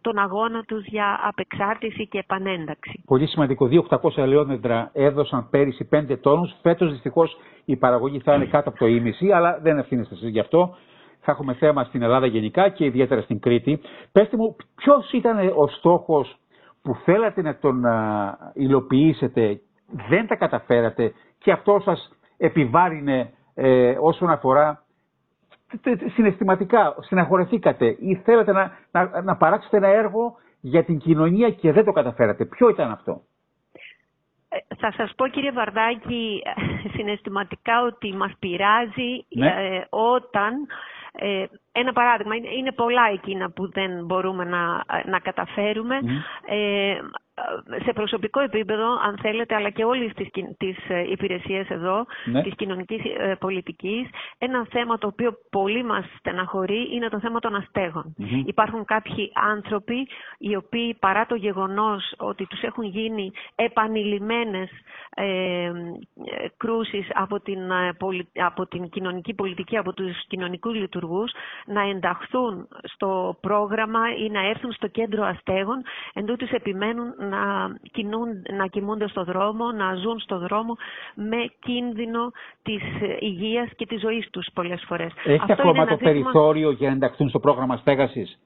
τον 0.01 0.17
αγώνα 0.17 0.63
τους 0.63 0.85
για 0.85 1.19
απεξάρτηση 1.23 2.07
και 2.07 2.17
επανένταξη. 2.17 3.03
Πολύ 3.05 3.27
σημαντικό. 3.27 3.69
2.800 3.89 4.17
ελαιόδεντρα 4.17 4.89
έδωσαν 4.93 5.47
πέρυσι 5.49 5.87
5 5.91 6.17
τόνους. 6.21 6.53
Φέτος 6.61 6.91
δυστυχώς 6.91 7.37
η 7.65 7.75
παραγωγή 7.75 8.19
θα 8.19 8.33
είναι 8.33 8.45
κάτω 8.45 8.69
από 8.69 8.77
το 8.77 8.85
ίμιση, 8.87 9.31
αλλά 9.31 9.59
δεν 9.61 9.77
ευθύνεστε 9.77 10.13
εσείς 10.13 10.29
γι' 10.29 10.39
αυτό. 10.39 10.75
θα 11.19 11.31
έχουμε 11.31 11.53
θέμα 11.53 11.83
στην 11.83 12.01
Ελλάδα 12.01 12.25
γενικά 12.25 12.69
και 12.69 12.85
ιδιαίτερα 12.85 13.21
στην 13.21 13.39
Κρήτη. 13.39 13.79
Πετε 14.11 14.37
μου, 14.37 14.55
ποιος 14.75 15.11
ήταν 15.11 15.37
ο 15.55 15.67
στόχος 15.67 16.35
που 16.81 16.95
θέλατε 17.03 17.41
να 17.41 17.55
τον 17.57 17.83
υλοποιήσετε, 18.53 19.59
δεν 20.09 20.27
τα 20.27 20.35
καταφέρατε 20.35 21.13
και 21.37 21.51
αυτό 21.51 21.81
σας 21.85 22.09
επιβάρυνε 22.37 23.31
ε, 23.53 23.95
όσον 23.99 24.29
αφορά 24.29 24.83
συναισθηματικά, 26.13 26.95
συναχωρεθήκατε 26.99 27.85
ή 27.99 28.15
θέλατε 28.15 28.51
να, 28.51 28.77
να, 28.91 29.21
να 29.21 29.35
παράξετε 29.35 29.77
ένα 29.77 29.87
έργο 29.87 30.35
για 30.61 30.83
την 30.83 30.97
κοινωνία 30.97 31.49
και 31.49 31.71
δεν 31.71 31.85
το 31.85 31.91
καταφέρατε. 31.91 32.45
Ποιο 32.45 32.69
ήταν 32.69 32.91
αυτό; 32.91 33.21
Ε, 34.49 34.75
θα 34.75 34.91
σας 34.91 35.13
πω 35.15 35.27
κύριε 35.27 35.51
Βαρδάκη 35.51 36.41
συναισθηματικά 36.95 37.81
ότι 37.81 38.13
μας 38.13 38.31
πειράζει 38.39 39.25
ναι. 39.29 39.47
ε, 39.47 39.85
όταν 39.89 40.53
ε, 41.11 41.45
ένα 41.71 41.93
παράδειγμα, 41.93 42.35
είναι, 42.35 42.71
πολλά 42.71 43.09
εκείνα 43.13 43.51
που 43.51 43.71
δεν 43.71 44.05
μπορούμε 44.05 44.43
να, 44.43 44.83
να 45.05 45.19
καταφέρουμε. 45.19 45.95
Ε, 46.45 46.97
σε 47.83 47.93
προσωπικό 47.93 48.39
επίπεδο, 48.39 48.85
αν 49.07 49.17
θέλετε, 49.21 49.55
αλλά 49.55 49.69
και 49.69 49.83
όλες 49.83 50.13
τις, 50.13 50.27
τις 50.57 50.77
ε, 50.89 51.11
υπηρεσίες 51.11 51.69
εδώ, 51.69 52.05
ναι. 52.25 52.41
της 52.43 52.53
κοινωνικής 52.55 53.01
ε, 53.17 53.35
πολιτικής, 53.39 54.07
ένα 54.37 54.67
θέμα 54.69 54.97
το 54.97 55.07
οποίο 55.07 55.37
πολύ 55.49 55.83
μας 55.83 56.05
στεναχωρεί 56.17 56.87
είναι 56.95 57.09
το 57.09 57.19
θέμα 57.19 57.39
των 57.39 57.55
αστεγων 57.55 58.15
Υπάρχουν 58.45 58.85
κάποιοι 58.85 59.31
άνθρωποι 59.33 60.07
οι 60.37 60.55
οποίοι 60.55 60.93
παρά 60.99 61.25
το 61.25 61.35
γεγονός 61.35 62.13
ότι 62.17 62.45
τους 62.45 62.61
έχουν 62.61 62.83
γίνει 62.83 63.31
επανειλημμένες 63.55 64.69
ε, 65.15 65.71
κρούσεις 66.57 67.07
από 67.13 67.39
την, 67.39 67.59
από 68.45 68.67
την 68.67 68.89
κοινωνική 68.89 69.33
πολιτική, 69.33 69.77
από 69.77 69.93
τους 69.93 70.27
κοινωνικούς 70.27 70.75
λειτουργούς, 70.75 71.31
να 71.65 71.81
ενταχθούν 71.81 72.67
στο 72.83 73.37
πρόγραμμα 73.41 73.99
ή 74.17 74.29
να 74.29 74.47
έρθουν 74.47 74.71
στο 74.71 74.87
κέντρο 74.87 75.23
αστέγων, 75.23 75.83
εν 76.13 76.25
επιμένουν 76.51 77.13
να, 77.29 77.75
κινούν, 77.91 78.27
να 78.57 78.67
κοιμούνται 78.67 79.07
στο 79.07 79.23
δρόμο, 79.23 79.71
να 79.71 79.95
ζουν 79.95 80.19
στο 80.19 80.39
δρόμο 80.39 80.75
με 81.15 81.51
κίνδυνο 81.59 82.31
της 82.63 82.81
υγείας 83.19 83.69
και 83.75 83.85
της 83.85 84.01
ζωής 84.01 84.29
τους 84.29 84.47
πολλές 84.53 84.83
φορές. 84.87 85.11
Έχει 85.23 85.51
ακόμα 85.51 85.85
το 85.85 85.97
περιθώριο 85.97 86.71
για 86.71 86.87
να 86.87 86.95
ενταχθούν 86.95 87.29
στο 87.29 87.39
πρόγραμμα 87.39 87.77
στέγασης; 87.77 88.39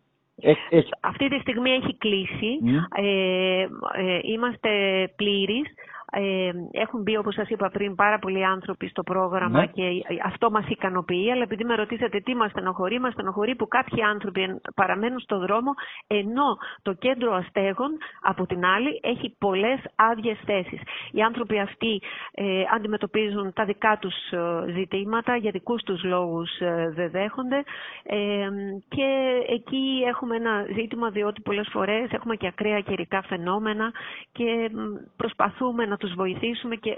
Αυτή 1.02 1.28
τη 1.30 1.40
στιγμή 1.40 1.70
έχει 1.70 1.98
κλείσει. 1.98 2.60
Ε, 2.96 3.62
ε, 3.62 4.20
είμαστε 4.22 4.70
πλήρεις. 5.16 5.68
Ε, 6.14 6.52
έχουν 6.72 7.02
μπει, 7.02 7.18
όπως 7.18 7.34
σας 7.34 7.50
είπα 7.50 7.70
πριν, 7.70 7.96
πάρα 7.96 8.20
πολλοί 8.20 8.46
άνθρωποι 8.46 8.88
στο 8.88 9.04
πρόγραμμα 9.04 9.60
ναι. 9.60 9.66
και 9.66 9.84
αυτό 10.26 10.52
μας 10.52 10.66
ικανοποιεί. 10.68 11.30
Αλλά 11.32 11.42
επειδή 11.42 11.64
με 11.64 11.76
ρωτήσατε 11.76 12.20
τι 12.20 12.36
μας 12.36 12.52
στενοχωρεί, 12.52 13.00
μας 13.00 13.14
στενοχωρεί 13.14 13.56
που 13.56 13.68
κάποιοι 13.68 14.02
άνθρωποι 14.02 14.62
παραμένουν 14.76 15.20
στο 15.20 15.40
δρόμο, 15.40 15.72
ενώ 16.08 16.58
το 16.82 16.94
κέντρο 16.94 17.34
αστέγων, 17.34 17.98
από 18.22 18.46
την 18.46 18.66
άλλη, 18.66 19.00
έχει 19.04 19.36
πολλές 19.40 19.80
άδειες 19.96 20.40
θέσεις. 20.46 20.82
Οι 21.12 21.22
άνθρωποι 21.22 21.60
αυτοί 21.60 22.02
ε, 22.32 22.64
αντιμετωπίζουν 22.76 23.54
τα 23.54 23.66
δικά 23.66 23.98
τους 24.02 24.16
ε, 24.32 24.72
ζητήματα, 24.74 25.36
για 25.36 25.52
δικούς 25.52 25.84
τους 25.84 26.04
λόγους 26.04 26.60
ε, 26.60 26.92
δεν 26.96 27.10
δέχονται 27.12 27.64
ε, 28.04 28.48
και 28.90 29.08
εκεί 29.48 30.04
έχουμε 30.08 30.36
ένα 30.36 30.66
ζήτημα 30.76 31.10
διότι 31.10 31.42
πολλές 31.42 31.68
φορές 31.72 32.12
έχουμε 32.12 32.36
και 32.36 32.48
ακραία 32.48 32.80
καιρικά 32.80 33.22
φαινόμενα 33.22 33.92
και 34.32 34.72
προσπαθούμε 35.18 35.86
να 35.86 35.98
τους 36.02 36.14
βοηθήσουμε 36.14 36.76
και 36.76 36.94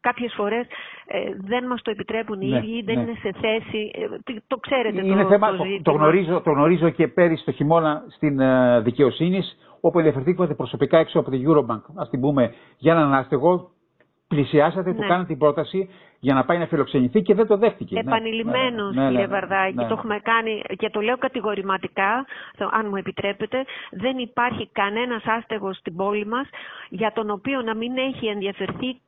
κάποιες 0.00 0.32
φορές 0.36 0.66
ε, 1.06 1.18
δεν 1.36 1.66
μας 1.66 1.82
το 1.82 1.90
επιτρέπουν 1.90 2.40
οι 2.40 2.46
ναι, 2.48 2.56
ίδιοι, 2.56 2.82
δεν 2.82 2.94
ναι. 2.94 3.00
είναι 3.02 3.18
σε 3.22 3.30
θέση, 3.40 3.90
ε, 3.94 4.34
το 4.46 4.56
ξέρετε 4.56 5.06
είναι 5.06 5.22
το, 5.22 5.28
θέμα, 5.28 5.56
το, 5.56 5.64
το, 5.82 5.92
γνωρίζω, 5.92 6.40
το 6.40 6.50
γνωρίζω 6.50 6.90
και 6.90 7.08
πέρυσι 7.08 7.44
το 7.44 7.52
χειμώνα 7.52 8.04
στην 8.08 8.38
uh, 8.40 8.82
δικαιοσύνης, 8.82 9.56
όπου 9.80 9.98
ελευθερθήκατε 9.98 10.54
προσωπικά 10.54 10.98
έξω 10.98 11.18
από 11.18 11.30
την 11.30 11.44
Eurobank, 11.48 11.82
ας 11.94 12.10
την 12.10 12.20
πούμε, 12.20 12.54
για 12.78 12.92
έναν 12.92 13.14
άστεγο, 13.14 13.70
πλησιάσατε, 14.28 14.90
ναι. 14.90 14.96
του 14.96 15.00
κάνατε 15.00 15.26
την 15.26 15.38
πρόταση 15.38 15.88
για 16.20 16.34
να 16.34 16.44
πάει 16.44 16.58
να 16.58 16.66
φιλοξενηθεί 16.66 17.22
και 17.22 17.34
δεν 17.34 17.46
το 17.46 17.56
δέχτηκε. 17.56 17.98
Επανειλημμένος, 17.98 18.94
ναι, 18.94 19.02
ναι, 19.02 19.10
κύριε 19.10 19.26
Βαρδάκη, 19.26 19.76
το 19.76 19.94
έχουμε 19.98 20.18
κάνει 20.22 20.62
και 20.76 20.90
το 20.90 21.00
λέω 21.00 21.16
κατηγορηματικά, 21.16 22.26
αν 22.70 22.86
μου 22.88 22.96
επιτρέπετε, 22.96 23.64
δεν 23.90 24.18
υπάρχει 24.18 24.68
κανένας 24.72 25.22
άστεγος 25.26 25.76
στην 25.76 25.96
πόλη 25.96 26.26
μας 26.26 26.48
για 26.88 27.12
τον 27.12 27.30
οποίο 27.30 27.62
να 27.62 27.74
μην 27.74 27.96
έχει 27.96 28.26
ενδιαφερθεί 28.26 29.00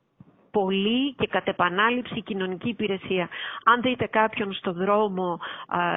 πολύ 0.51 1.13
και 1.13 1.27
κατ' 1.27 1.47
επανάληψη 1.47 2.21
κοινωνική 2.21 2.69
υπηρεσία. 2.69 3.29
Αν 3.63 3.81
δείτε 3.81 4.05
κάποιον 4.05 4.53
στο 4.53 4.73
δρόμο 4.73 5.39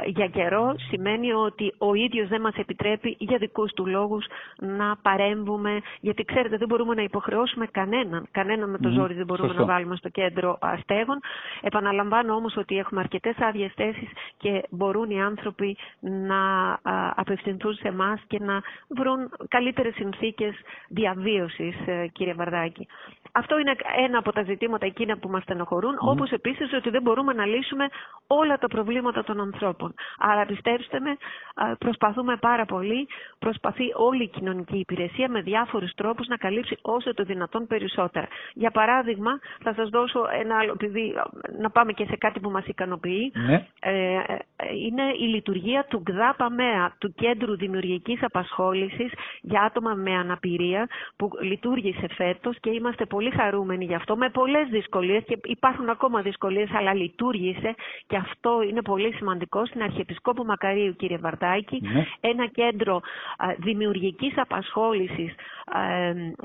για 0.07 0.29
καιρό, 0.29 0.75
σημαίνει 0.89 1.33
ότι 1.33 1.75
ο 1.79 1.95
ίδιος 1.95 2.29
δεν 2.29 2.41
μας 2.41 2.55
επιτρέπει 2.55 3.17
για 3.19 3.39
δικούς 3.39 3.73
του 3.73 3.87
λόγους 3.87 4.27
να 4.59 4.97
παρέμβουμε, 5.03 5.81
γιατί 6.01 6.25
ξέρετε 6.25 6.57
δεν 6.57 6.69
μπορούμε 6.69 6.95
να 6.95 7.03
υποχρεώσουμε 7.03 7.67
κανέναν, 7.67 8.27
κανέναν 8.31 8.71
με 8.71 8.79
το 8.79 8.89
ζόρι 8.89 9.15
δεν 9.15 9.27
μπορούμε 9.27 9.53
να 9.55 9.65
βάλουμε 9.65 9.97
στο 9.97 10.09
κέντρο 10.09 10.59
αστέγων. 10.61 11.21
Επαναλαμβάνω 11.61 12.35
όμως 12.35 12.57
ότι 12.57 12.79
έχουμε 12.79 13.01
αρκετές 13.01 13.37
άδειες 13.39 13.73
θέσεις 13.75 14.09
και 14.37 14.63
μπορούν 14.71 15.11
οι 15.11 15.23
άνθρωποι 15.23 15.77
να 16.01 16.43
απευθυνθούν 17.15 17.75
σε 17.75 17.89
εμάς 17.89 18.21
και 18.27 18.39
να 18.41 18.63
βρουν 18.89 19.31
καλύτερες 19.49 19.95
συνθήκες 19.95 20.55
διαβίωσης, 20.89 21.75
ε, 21.87 22.07
κύριε 22.13 22.35
Βαρδάκη. 22.35 22.87
Αυτό 23.33 23.59
είναι 23.59 23.75
ένα 24.07 24.19
από 24.19 24.33
τα 24.33 24.43
ζητήματα 24.45 24.87
εκείνα 24.87 25.19
που 25.19 25.29
μας 25.29 25.43
στενοχωρούν, 25.43 25.95
mm. 25.95 26.09
όπως 26.13 26.31
επίσης 26.31 26.73
ότι 26.73 26.91
δεν 26.91 27.03
μπορούμε 27.03 27.33
να 27.33 27.47
λύσουμε 27.47 27.89
όλα 28.27 28.59
τα 28.59 28.67
προβλήματα 28.67 29.25
των 29.25 29.41
ανθρώπων. 29.41 29.95
Άρα 30.19 30.47
πιστέψτε 30.47 31.01
με, 31.01 31.17
προσπαθούμε 31.79 32.37
πάρα 32.37 32.65
πολύ, 32.65 33.09
προσπαθεί 33.39 33.85
όλη 33.95 34.23
η 34.23 34.29
κοινωνική 34.29 34.79
υπηρεσία 34.79 35.29
με 35.29 35.41
διάφορους 35.41 35.95
τρόπους 35.95 36.27
να 36.27 36.37
καλύψει 36.37 36.79
όσο 36.83 37.15
το 37.15 37.25
δυνατόν 37.25 37.67
περισσότερα. 37.67 38.29
Για 38.55 38.71
παράδειγμα, 38.71 39.39
θα 39.63 39.75
σας 39.75 39.89
δώσω 39.89 40.21
ένα 40.41 40.59
άλλο, 40.59 40.73
επειδή 40.73 41.15
να 41.59 41.71
πάμε 41.71 41.93
και 41.93 42.05
σε 42.05 42.17
κάτι 42.17 42.41
που 42.41 42.51
μας 42.51 42.67
ικανοποιεί, 42.67 43.33
ναι. 43.35 43.67
ε, 43.81 43.93
ε, 44.57 44.75
είναι 44.87 45.03
η 45.19 45.27
λειτουργία 45.27 45.85
του 45.89 46.03
ΓΔΑ 46.07 46.35
του 46.99 47.15
Κέντρου 47.15 47.57
Δημιουργικής 47.57 48.23
Απασχόλησης 48.23 49.13
για 49.41 49.63
άτομα 49.63 49.95
με 49.95 50.15
αναπηρία, 50.15 50.89
που 51.17 51.31
λειτουργήσε 51.41 52.07
φέτος 52.09 52.57
και 52.61 52.71
είμαστε 52.71 53.05
πολύ 53.07 53.31
χαρούμενοι 53.31 53.85
γι' 53.85 53.95
αυτό, 53.95 54.17
με 54.17 54.31
πολλές 54.35 54.69
δυσκολίες 54.69 55.23
και 55.27 55.39
υπάρχουν 55.45 55.89
ακόμα 55.89 56.23
δυσκολίες, 56.23 56.71
αλλά 56.73 56.95
λειτουργήσε 56.95 57.75
και 58.07 58.17
αυτό 58.17 58.63
είναι 58.69 58.83
πολύ 58.83 59.13
σημαντικό 59.13 59.67
στην 59.67 59.83
Αρχιεπισκόπου 59.83 60.45
Μακαρίου, 60.45 60.97
κύριε 60.97 61.19
Βαρτάκη, 61.19 61.81
ναι. 61.83 62.07
ένα 62.21 62.47
κέντρο 62.47 62.95
α, 63.37 63.47
δημιουργικής 63.59 64.39
απασχόλησης 64.39 65.35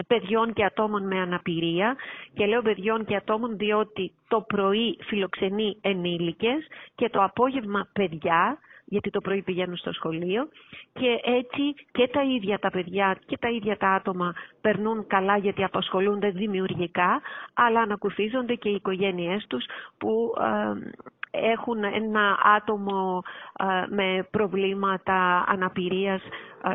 παιδιών 0.08 0.54
και 0.54 0.64
ατόμων 0.66 1.08
με 1.08 1.20
αναπηρία. 1.20 1.96
Και 2.34 2.46
λέω 2.46 2.62
παιδιών 2.62 3.06
και 3.06 3.16
ατόμων 3.16 3.58
διότι 3.58 4.12
το 4.28 4.42
πρωί 4.42 4.98
φιλοξενεί 5.08 5.78
ενήλικες 5.82 6.68
και 6.96 7.10
το 7.10 7.24
απόγευμα 7.24 7.88
παιδιά 7.94 8.58
γιατί 8.90 9.10
το 9.10 9.22
πρωί 9.22 9.42
πηγαίνουν 9.42 9.76
στο 9.78 9.92
σχολείο. 9.92 10.48
Και 10.94 11.20
έτσι 11.24 11.74
και 11.92 12.08
τα 12.08 12.24
ίδια 12.24 12.60
τα 12.60 12.70
παιδιά 12.70 13.18
και 13.26 13.38
τα 13.38 13.50
ίδια 13.50 13.78
τα 13.78 13.90
άτομα 13.90 14.34
περνούν 14.62 15.08
καλά 15.08 15.38
γιατί 15.38 15.64
απασχολούνται 15.64 16.30
δημιουργικά, 16.30 17.22
αλλά 17.54 17.82
ανακουφίζονται 17.82 18.54
και 18.54 18.70
οι 18.70 18.74
οικογένειές 18.74 19.46
τους 19.48 19.66
που 19.98 20.34
ε, 20.40 20.90
έχουν 21.32 21.84
ένα 21.84 22.40
άτομο 22.56 23.24
ε, 23.60 23.96
με 23.96 24.28
προβλήματα 24.32 25.44
αναπηρίας 25.48 26.22
ε, 26.22 26.28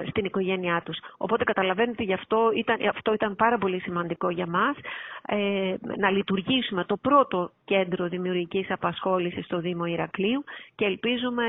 στην 0.09 0.25
οικογένειά 0.25 0.83
τους. 0.85 0.99
Οπότε 1.17 1.45
καταλαβαίνετε 1.45 2.03
γι' 2.03 2.12
αυτό 2.12 2.50
ήταν, 2.57 2.76
αυτό 2.88 3.12
ήταν 3.12 3.37
πάρα 3.37 3.59
πολύ 3.59 3.81
σημαντικό 3.81 4.31
για 4.31 4.47
μας 4.47 4.76
ε, 5.26 5.75
να 5.97 6.11
λειτουργήσουμε 6.11 6.85
το 6.85 6.97
πρώτο 6.97 7.50
κέντρο 7.64 8.09
δημιουργικής 8.09 8.71
απασχόλησης 8.71 9.45
στο 9.45 9.59
Δήμο 9.61 9.85
Ηρακλείου 9.85 10.45
και 10.75 10.85
ελπίζουμε 10.85 11.45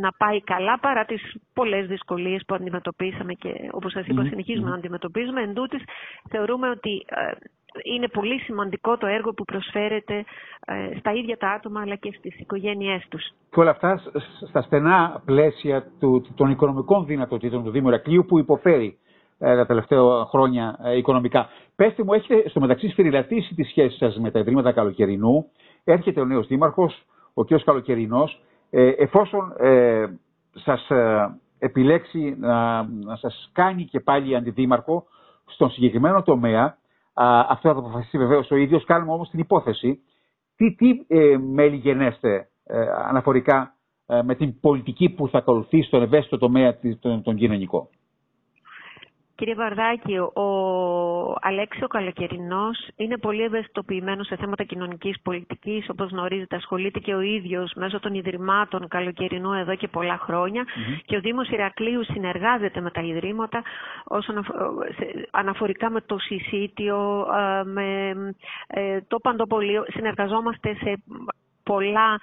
να 0.00 0.12
πάει 0.12 0.40
καλά 0.42 0.78
παρά 0.78 1.04
τις 1.04 1.36
πολλές 1.54 1.86
δυσκολίες 1.86 2.42
που 2.46 2.54
αντιμετωπίσαμε 2.54 3.32
και 3.32 3.68
όπως 3.70 3.92
σας 3.92 4.06
είπα 4.06 4.24
συνεχίζουμε 4.24 4.68
να 4.68 4.74
αντιμετωπίζουμε. 4.74 5.40
Εν 5.42 5.54
τούτης, 5.54 5.82
θεωρούμε 6.28 6.68
ότι 6.68 7.04
είναι 7.82 8.08
πολύ 8.08 8.38
σημαντικό 8.38 8.96
το 8.96 9.06
έργο 9.06 9.32
που 9.32 9.44
προσφέρεται 9.44 10.24
ε, 10.66 10.98
στα 10.98 11.12
ίδια 11.12 11.36
τα 11.36 11.48
άτομα 11.50 11.80
αλλά 11.80 11.94
και 11.94 12.14
στις 12.18 12.38
οικογένειές 12.40 13.06
τους. 13.08 13.24
Και 13.50 13.60
όλα 13.60 13.70
αυτά 13.70 14.02
στα 14.48 14.62
στενά 14.62 15.22
πλαίσια 15.24 15.86
του, 16.00 16.26
των 16.34 16.50
οικονομικών 16.50 17.06
δυνατοτήτων 17.06 17.64
του 17.64 17.70
Δήμου 17.70 17.90
Ρακλείου 17.90 18.24
που 18.28 18.38
υποφέρει 18.38 18.98
ε, 19.38 19.56
τα 19.56 19.66
τελευταία 19.66 20.24
χρόνια 20.28 20.78
ε, 20.84 20.96
οικονομικά. 20.96 21.48
Πέστε 21.76 22.04
μου, 22.04 22.12
έχετε 22.12 22.48
στο 22.48 22.60
μεταξύ 22.60 22.88
σφυριλατήσει 22.88 23.54
τη 23.54 23.62
σχέση 23.62 23.96
σας 23.96 24.18
με 24.18 24.30
τα 24.30 24.38
Ιδρύματα 24.38 24.72
Καλοκαιρινού. 24.72 25.46
Έρχεται 25.84 26.20
ο 26.20 26.24
νέος 26.24 26.46
Δήμαρχος, 26.46 27.02
ο 27.34 27.44
κ. 27.44 27.48
Καλοκαιρινός. 27.64 28.40
Ε, 28.70 28.88
εφόσον 28.88 29.54
ε, 29.58 30.06
σας 30.54 30.88
επιλέξει 31.58 32.36
να, 32.38 32.82
να 32.82 33.16
σας 33.16 33.50
κάνει 33.52 33.84
και 33.84 34.00
πάλι 34.00 34.36
αντιδήμαρχο 34.36 35.06
στον 35.46 35.70
συγκεκριμένο 35.70 36.22
τομέα, 36.22 36.76
αυτό 37.24 37.68
θα 37.68 37.74
το 37.74 37.80
αποφασίσει 37.80 38.18
βεβαίως 38.18 38.50
ο 38.50 38.56
ίδιος. 38.56 38.84
Κάνουμε 38.84 39.12
όμως 39.12 39.28
την 39.30 39.38
υπόθεση. 39.38 40.00
Τι, 40.56 40.74
τι 40.74 41.04
ε, 41.08 41.36
μέλη 41.38 41.76
γενέστε 41.76 42.48
ε, 42.64 42.80
αναφορικά 43.08 43.70
με 44.24 44.34
την 44.34 44.60
πολιτική 44.60 45.08
που 45.08 45.28
θα 45.28 45.38
ακολουθεί 45.38 45.82
στον 45.82 46.02
ευαίσθητο 46.02 46.38
τομέα 46.38 46.76
τον, 47.00 47.22
τον 47.22 47.36
κοινωνικό. 47.36 47.88
Κύριε 49.36 49.54
Βαρδάκη, 49.54 50.18
ο 50.18 50.48
Αλέξιο 51.40 51.86
Καλοκαιρινός 51.86 52.88
είναι 52.96 53.16
πολύ 53.16 53.42
ευαισθητοποιημένος 53.42 54.26
σε 54.26 54.36
θέματα 54.36 54.64
κοινωνικής 54.64 55.20
πολιτικής. 55.22 55.88
Όπως 55.88 56.10
γνωρίζετε, 56.10 56.56
ασχολείται 56.56 56.98
και 56.98 57.14
ο 57.14 57.20
ίδιος 57.20 57.72
μέσω 57.74 58.00
των 58.00 58.14
Ιδρυμάτων 58.14 58.88
Καλοκαιρινού 58.88 59.52
εδώ 59.52 59.74
και 59.74 59.88
πολλά 59.88 60.20
Και 61.04 61.16
ο 61.16 61.20
Δήμος 61.20 61.48
Ηρακλείου 61.48 62.04
συνεργάζεται 62.04 62.80
με 62.80 62.90
τα 62.90 63.00
Ιδρύματα 63.00 63.62
όσον 64.04 64.44
αναφορικά 65.30 65.90
με 65.90 66.00
το 66.00 66.18
συσίτιο, 66.18 67.26
ε, 67.36 67.64
με 67.64 68.10
ε, 68.66 69.00
το 69.08 69.18
παντοπολείο. 69.18 69.84
Συνεργαζόμαστε 69.88 70.74
σε 70.74 71.02
πολλά 71.66 72.20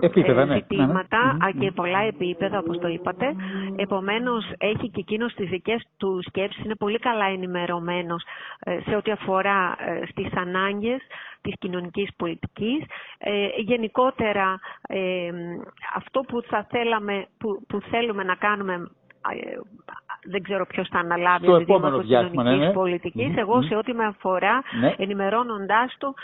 επίπεδα, 0.00 0.44
ναι. 0.44 0.54
ζητήματα 0.54 1.36
ναι, 1.36 1.50
και 1.60 1.72
πολλά 1.72 1.98
επίπεδα, 1.98 2.58
όπως 2.58 2.78
το 2.78 2.88
είπατε. 2.88 3.34
Επομένως, 3.76 4.52
έχει 4.58 4.90
και 4.90 5.00
εκείνος 5.00 5.34
τις 5.34 5.48
δικές 5.48 5.86
του 5.96 6.20
σκέψεις, 6.26 6.64
είναι 6.64 6.74
πολύ 6.74 6.98
καλά 6.98 7.24
ενημερωμένος 7.26 8.22
ε, 8.58 8.78
σε 8.88 8.96
ό,τι 8.96 9.10
αφορά 9.10 9.76
ε, 9.78 10.06
στις 10.06 10.36
ανάγκες 10.36 11.00
της 11.40 11.54
κοινωνικής 11.58 12.10
πολιτικής. 12.16 12.84
Ε, 13.18 13.48
γενικότερα, 13.56 14.58
αυτό 15.94 16.20
που, 16.20 16.42
θα 16.42 16.66
θέλαμε, 16.70 17.26
που, 17.38 17.64
που 17.68 17.80
θέλουμε 17.80 18.22
να 18.22 18.34
κάνουμε 18.34 18.88
δεν 20.24 20.42
ξέρω 20.42 20.66
ποιος 20.66 20.88
θα 20.88 20.98
αναλάβει 20.98 21.46
το 21.46 21.56
επόμενο 21.56 21.98
διάστημα 21.98 22.42
ναι, 22.42 22.56
ναι. 22.56 22.72
πολιτικής. 22.72 23.36
Εγώ 23.36 23.62
σε 23.62 23.74
ό,τι 23.76 23.92
με 23.94 24.04
αφορά, 24.04 24.62
ναι. 24.80 24.94
ενημερώνοντάς 24.96 25.96
του, 25.98 26.14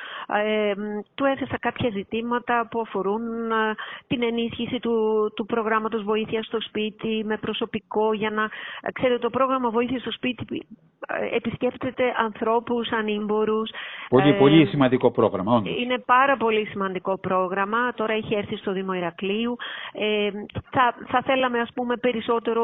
ε, 0.45 0.73
του 1.15 1.25
έθεσα 1.25 1.59
κάποια 1.59 1.91
ζητήματα 1.93 2.69
που 2.71 2.81
αφορούν 2.81 3.23
ε, 3.51 3.75
την 4.07 4.23
ενίσχυση 4.23 4.79
του, 4.79 4.95
του 5.37 5.47
προγράμματος 5.47 6.03
βοήθειας 6.03 6.47
στο 6.47 6.61
σπίτι 6.61 7.25
με 7.27 7.37
προσωπικό 7.37 8.13
για 8.13 8.31
να... 8.31 8.49
Ξέρετε, 8.93 9.19
το 9.19 9.31
πρόγραμμα 9.31 9.71
βοήθειας 9.71 10.01
στο 10.01 10.13
σπίτι 10.13 10.67
ε, 11.09 11.37
επισκέπτεται 11.37 12.05
ανθρώπους 12.17 12.91
ανήμπορους. 12.91 13.71
Πολύ, 14.09 14.35
πολύ 14.35 14.67
σημαντικό 14.67 15.11
πρόγραμμα, 15.11 15.57
όντως. 15.57 15.77
Είναι 15.83 15.99
πάρα 15.99 16.37
πολύ 16.37 16.67
σημαντικό 16.67 17.19
πρόγραμμα. 17.19 17.93
Τώρα 17.95 18.13
έχει 18.13 18.35
έρθει 18.35 18.57
στο 18.57 18.73
Δήμο 18.73 18.93
Ηρακλείου. 18.93 19.57
Ε, 19.93 20.31
θα, 20.71 20.95
θα 21.07 21.23
θέλαμε, 21.23 21.61
ας 21.61 21.71
πούμε, 21.75 21.97
περισσότερο 21.97 22.63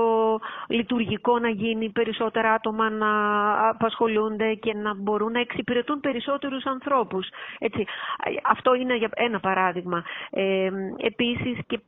λειτουργικό 0.69 1.26
να 1.33 1.49
γίνει, 1.49 1.91
περισσότερα 1.91 2.53
άτομα 2.53 2.91
να 2.91 3.11
απασχολούνται 3.69 4.55
και 4.55 4.75
να 4.75 4.95
μπορούν 4.95 5.33
να 5.33 5.41
εξυπηρετούν 5.41 6.01
περισσότερους 6.01 6.65
ανθρώπους. 6.65 7.29
Έτσι. 7.59 7.85
Αυτό 8.43 8.75
είναι 8.75 8.99
ένα 9.15 9.41
παράδειγμα. 9.41 10.05
Ε, 10.31 10.71
επίσης 10.97 11.59
και 11.67 11.81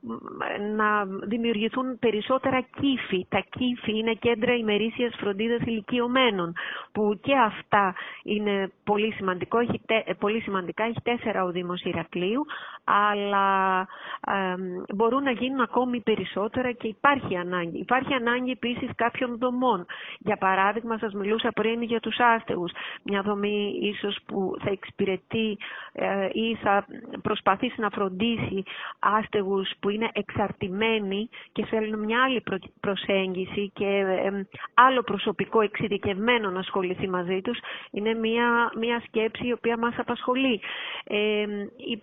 να 0.75 1.05
δημιουργηθούν 1.23 1.99
περισσότερα 1.99 2.61
κύφη. 2.61 3.25
Τα 3.29 3.43
κύφη 3.49 3.97
είναι 3.97 4.13
κέντρα 4.13 4.53
ημερήσιας 4.55 5.15
φροντίδας 5.19 5.61
ηλικιωμένων 5.61 6.53
που 6.91 7.19
και 7.21 7.35
αυτά 7.35 7.95
είναι 8.23 8.71
πολύ, 8.83 9.11
σημαντικό, 9.11 9.59
έχει, 9.59 9.81
πολύ 10.19 10.41
σημαντικά. 10.41 10.83
Έχει 10.83 11.01
τέσσερα 11.03 11.43
ο 11.43 11.51
Δήμος 11.51 11.81
Ηρακλείου 11.81 12.45
αλλά 12.83 13.79
ε, 14.27 14.55
μπορούν 14.95 15.23
να 15.23 15.31
γίνουν 15.31 15.59
ακόμη 15.61 15.99
περισσότερα 16.01 16.71
και 16.71 16.87
υπάρχει 16.87 17.35
ανάγκη. 17.35 17.79
Υπάρχει 17.79 18.13
ανάγκη 18.13 18.51
επίσης 18.51 18.89
κάποιων 18.95 19.28
δομών. 19.37 19.85
Για 20.19 20.35
παράδειγμα, 20.37 20.97
σας 20.97 21.13
μιλούσα 21.13 21.51
πριν 21.51 21.81
για 21.81 21.99
τους 21.99 22.17
άστεγους. 22.19 22.71
Μια 23.03 23.21
δομή 23.21 23.79
ίσως 23.81 24.17
που 24.25 24.55
θα 24.63 24.69
εξυπηρετεί 24.69 25.57
ε, 25.93 26.27
ή 26.31 26.55
θα 26.55 26.85
προσπαθήσει 27.21 27.81
να 27.81 27.89
φροντίσει 27.89 28.63
άστεγους 28.99 29.71
που 29.79 29.89
είναι 29.89 30.09
εξαρτημένοι 30.13 31.29
και 31.51 31.65
θέλουν 31.65 31.99
μια 31.99 32.23
άλλη 32.23 32.43
προσέγγιση 32.79 33.71
και 33.73 33.85
ε, 33.85 34.45
άλλο 34.73 35.01
προσωπικό 35.01 35.61
εξειδικευμένο 35.61 36.49
να 36.49 36.59
ασχοληθεί 36.59 37.09
μαζί 37.09 37.41
τους. 37.41 37.59
Είναι 37.91 38.13
μια, 38.13 38.71
μια 38.77 39.01
σκέψη 39.07 39.47
η 39.47 39.51
οποία 39.51 39.77
μας 39.77 39.93
απασχολεί. 39.97 40.61
Ε, 41.03 41.45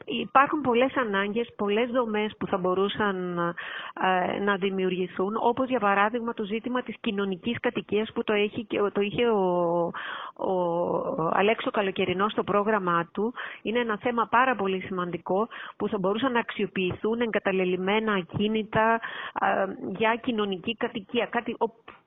υπάρχουν 0.05 0.61
πολλές 0.61 0.97
ανάγκες, 0.97 1.53
πολλές 1.57 1.91
δομές 1.91 2.35
που 2.39 2.47
θα 2.47 2.57
μπορούσαν 2.59 3.39
ε, 4.03 4.39
να 4.41 4.57
δημιουργηθούν, 4.57 5.37
όπως 5.41 5.69
για 5.69 5.81
παράδειγμα 5.81 6.35
το 6.35 6.45
ζήτημα 6.45 6.83
της 6.83 6.97
κοινωνικής 7.17 7.61
κατοικίας 7.61 8.13
που 8.13 8.25
το, 8.25 8.33
έχει, 8.33 8.67
το 8.93 9.01
είχε 9.01 9.29
ο, 9.29 9.91
ο 10.37 10.53
Αλέξο 11.33 11.71
Καλοκαιρινός 11.71 12.33
στο 12.33 12.45
πρόγραμμά 12.45 13.09
του. 13.13 13.35
Είναι 13.63 13.79
ένα 13.79 13.99
θέμα 13.99 14.27
πάρα 14.31 14.57
πολύ 14.57 14.81
σημαντικό 14.81 15.49
που 15.77 15.89
θα 15.89 15.99
μπορούσαν 15.99 16.33
να 16.33 16.39
αξιοποιηθούν 16.39 17.21
εγκαταλελειμμένα 17.21 18.13
ακίνητα 18.13 19.01
ε, 19.41 19.65
για 19.99 20.17
κοινωνική 20.23 20.75
κατοικία. 20.77 21.27
Κάτι 21.27 21.57
ε, 21.61 22.06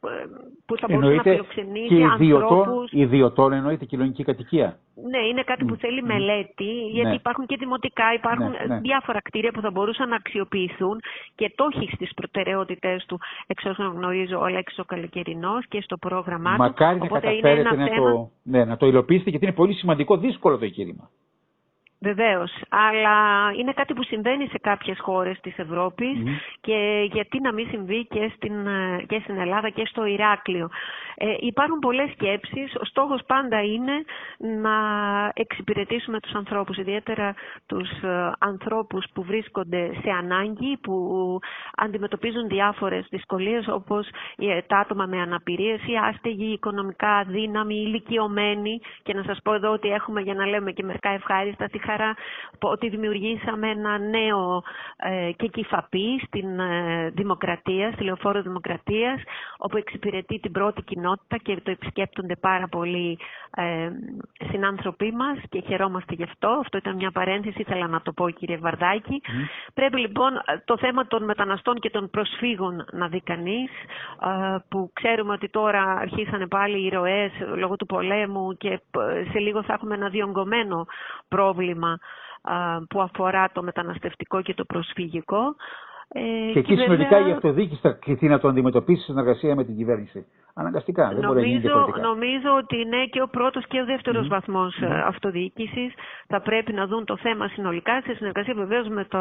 που 0.65 0.77
θα 0.77 0.87
μπορούσε 0.89 1.15
να 1.15 1.21
φιλοξενήσει 1.21 2.03
ανθρώπους... 2.03 2.91
Ιδιωτών 2.91 3.53
εννοείται 3.53 3.85
κοινωνική 3.85 4.23
κατοικία. 4.23 4.79
Ναι, 5.09 5.17
είναι 5.27 5.43
κάτι 5.43 5.65
που 5.65 5.75
θέλει 5.75 6.03
μελέτη, 6.03 6.71
γιατί 6.91 7.09
ναι. 7.09 7.15
υπάρχουν 7.15 7.45
και 7.45 7.55
δημοτικά, 7.59 8.13
υπάρχουν 8.13 8.49
ναι, 8.49 8.65
ναι. 8.67 8.79
διάφορα 8.79 9.21
κτίρια 9.21 9.51
που 9.51 9.61
θα 9.61 9.71
μπορούσαν 9.71 10.09
να 10.09 10.15
αξιοποιηθούν 10.15 10.99
και 11.35 11.51
το 11.55 11.67
έχει 11.73 11.89
στις 11.95 12.13
προτεραιότητες 12.13 13.05
του, 13.05 13.19
εξ 13.47 13.65
όσων 13.65 13.93
γνωρίζω, 13.95 14.39
ο 14.39 14.43
Αλέξης 14.43 14.79
ο 14.79 14.83
Καλοκαιρινός 14.83 15.67
και 15.67 15.81
στο 15.81 15.97
πρόγραμμά 15.97 16.51
του. 16.51 16.61
Μακάρι 16.61 16.99
να 16.99 17.07
καταφέρετε 17.07 17.75
να, 17.75 17.87
το, 17.87 18.31
ναι, 18.43 18.65
να 18.65 18.77
το 18.77 18.85
υλοποιήσετε, 18.87 19.29
γιατί 19.29 19.45
είναι 19.45 19.55
πολύ 19.55 19.73
σημαντικό, 19.73 20.17
δύσκολο 20.17 20.57
το 20.57 20.65
εγχείρημα. 20.65 21.09
Βεβαίως, 22.01 22.51
αλλά 22.69 23.17
είναι 23.59 23.73
κάτι 23.73 23.93
που 23.93 24.03
συμβαίνει 24.03 24.47
σε 24.47 24.57
κάποιες 24.57 24.99
χώρες 24.99 25.39
της 25.39 25.57
Ευρώπης 25.57 26.17
και 26.61 27.07
γιατί 27.11 27.39
να 27.41 27.53
μην 27.53 27.67
συμβεί 27.69 28.05
και 28.09 28.31
στην, 28.35 28.67
και 29.07 29.19
στην 29.23 29.37
Ελλάδα 29.37 29.69
και 29.69 29.85
στο 29.85 30.05
Ηράκλειο. 30.05 30.69
Ε, 31.21 31.35
υπάρχουν 31.39 31.79
πολλές 31.79 32.11
σκέψεις, 32.11 32.75
ο 32.75 32.85
στόχος 32.85 33.21
πάντα 33.25 33.61
είναι 33.63 33.91
να 34.61 34.75
εξυπηρετήσουμε 35.33 36.19
τους 36.19 36.33
ανθρώπους, 36.33 36.77
ιδιαίτερα 36.77 37.35
τους 37.65 37.89
ε, 37.89 38.31
ανθρώπους 38.39 39.05
που 39.13 39.23
βρίσκονται 39.23 39.91
σε 40.01 40.09
ανάγκη, 40.09 40.77
που 40.77 40.95
αντιμετωπίζουν 41.75 42.47
διάφορες 42.47 43.07
δυσκολίες 43.09 43.67
όπως 43.67 44.07
τα 44.67 44.77
άτομα 44.77 45.05
με 45.05 45.21
αναπηρίες, 45.21 45.81
οι 45.87 45.95
άστεγοι, 45.97 46.51
οικονομικά 46.51 47.09
αδύναμοι, 47.09 47.75
ηλικιωμένοι. 47.75 48.79
Και 49.03 49.13
να 49.13 49.23
σας 49.23 49.39
πω 49.43 49.53
εδώ 49.53 49.71
ότι 49.71 49.89
έχουμε 49.89 50.21
για 50.21 50.33
να 50.33 50.45
λέμε 50.45 50.71
και 50.71 50.83
μερικά 50.83 51.09
ευχάριστα 51.09 51.67
χαρά 51.89 52.15
ότι 52.61 52.89
δημιουργήσαμε 52.89 53.69
ένα 53.69 53.97
νέο 53.97 54.63
ε, 54.97 55.31
και 55.31 55.47
κυφαπή 55.47 56.21
στην 56.27 56.59
ε, 56.59 57.09
Δημοκρατία, 57.09 57.91
στη 57.91 58.03
Λεωφόρο 58.03 58.41
Δημοκρατίας, 58.41 59.21
όπου 59.57 59.77
εξυπηρετεί 59.77 60.39
την 60.39 60.51
πρώτη 60.51 60.81
κοινότητα 60.81 61.37
και 61.37 61.55
το 61.63 61.71
επισκέπτονται 61.71 62.35
πάρα 62.35 62.67
πολλοί 62.67 63.17
ε, 63.55 63.89
συνάνθρωποι 64.51 65.11
μας 65.11 65.37
και 65.49 65.61
χαιρόμαστε 65.67 66.13
γι' 66.13 66.23
αυτό. 66.23 66.47
Αυτό 66.47 66.77
ήταν 66.77 66.95
μια 66.95 67.11
παρένθεση, 67.11 67.61
ήθελα 67.61 67.87
να 67.87 68.01
το 68.01 68.11
πω 68.11 68.29
κύριε 68.29 68.57
Βαρδάκη. 68.57 69.21
Πρέπει 69.73 69.99
λοιπόν 69.99 70.31
το 70.65 70.77
θέμα 70.77 71.07
των 71.07 71.23
μεταναστών 71.23 71.79
και 71.79 71.89
των 71.89 72.09
προσφύγων 72.09 72.85
να 72.91 73.07
δει 73.07 73.21
κανείς, 73.21 73.69
που 74.69 74.89
ξέρουμε 74.93 75.33
ότι 75.33 75.49
τώρα 75.49 75.83
αρχίσανε 75.83 76.47
πάλι 76.47 76.85
οι 76.85 76.89
ροές 76.89 77.31
λόγω 77.55 77.75
του 77.75 77.85
πολέμου 77.85 78.57
και 78.57 78.79
σε 79.31 79.39
λίγο 79.39 79.63
θα 79.63 79.73
έχουμε 79.73 79.95
ένα 79.95 80.09
διονγκωμένο 80.09 80.85
πρόβλημα 81.27 81.78
που 82.89 83.01
αφορά 83.01 83.49
το 83.53 83.63
μεταναστευτικό 83.63 84.41
και 84.41 84.53
το 84.53 84.65
προσφυγικό. 84.65 85.55
Ε, 86.11 86.51
και 86.51 86.59
εκεί 86.59 86.75
συνολικά 86.75 87.27
η 87.27 87.31
αυτοδιοίκηση 87.31 87.81
θα 87.81 87.91
κληθεί 87.91 88.27
να 88.27 88.39
το 88.39 88.47
αντιμετωπίσει 88.47 88.99
σε 88.99 89.05
συνεργασία 89.05 89.55
με 89.55 89.63
την 89.63 89.75
κυβέρνηση. 89.75 90.25
Αναγκαστικά. 90.53 91.07
Δεν 91.07 91.25
νομίζω, 91.25 91.79
μπορεί 91.79 91.91
να 92.01 92.07
νομίζω 92.07 92.49
ότι 92.57 92.85
ναι 92.85 93.05
και 93.05 93.21
ο 93.21 93.27
πρώτος 93.27 93.67
και 93.67 93.81
ο 93.81 93.85
δεύτερος 93.85 94.25
mm. 94.25 94.29
βαθμός 94.29 94.79
mm. 94.81 95.03
αυτοδιοίκησης 95.05 95.93
θα 96.27 96.41
πρέπει 96.41 96.73
να 96.73 96.87
δουν 96.87 97.05
το 97.05 97.17
θέμα 97.17 97.47
συνολικά 97.47 98.01
σε 98.01 98.13
συνεργασία 98.13 98.53
βεβαίως 98.53 98.87
με, 98.87 99.05
το, 99.05 99.19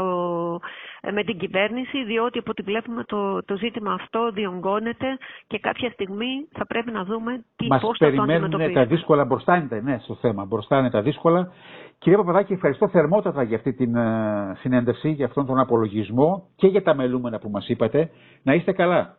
ε, 1.00 1.10
με 1.10 1.22
την 1.24 1.38
κυβέρνηση 1.38 2.04
διότι 2.04 2.38
από 2.38 2.50
ό,τι 2.50 2.62
βλέπουμε 2.62 3.04
το, 3.04 3.42
το 3.44 3.56
ζήτημα 3.56 3.92
αυτό 3.92 4.30
διονγκώνεται 4.30 5.18
και 5.46 5.58
κάποια 5.58 5.90
στιγμή 5.90 6.48
θα 6.52 6.66
πρέπει 6.66 6.90
να 6.90 7.04
δούμε 7.04 7.44
τι, 7.56 7.66
Μας 7.66 7.80
πώς 7.80 7.98
θα 7.98 8.12
το 8.12 8.22
αντιμετωπίσουμε. 8.22 8.74
τα 8.74 8.84
δύσκολα 8.84 9.24
μπροστά 9.24 9.56
είναι, 9.56 9.80
ναι, 9.80 9.98
στο 10.02 10.14
θέμα. 10.14 10.44
Μπροστά 10.44 10.78
είναι 10.78 10.90
τα 10.90 11.02
δύσκολα 11.02 11.52
Κύριε 11.98 12.16
Παπαδάκη, 12.18 12.52
ευχαριστώ 12.52 12.88
θερμότατα 12.88 13.42
για 13.42 13.56
αυτή 13.56 13.72
την 13.72 13.94
uh, 13.96 14.52
συνέντευξη, 14.58 15.10
για 15.10 15.26
αυτόν 15.26 15.46
τον 15.46 15.58
απολογισμό 15.58 16.48
και 16.56 16.66
για 16.66 16.82
τα 16.82 16.94
μελούμενα 16.94 17.38
που 17.38 17.50
μας 17.50 17.68
είπατε. 17.68 18.10
Να 18.42 18.54
είστε 18.54 18.72
καλά. 18.72 19.16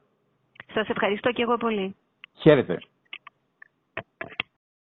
Σας 0.73 0.89
ευχαριστώ 0.89 1.31
και 1.31 1.41
εγώ 1.41 1.57
πολύ. 1.57 1.95
Χαίρετε. 2.41 2.77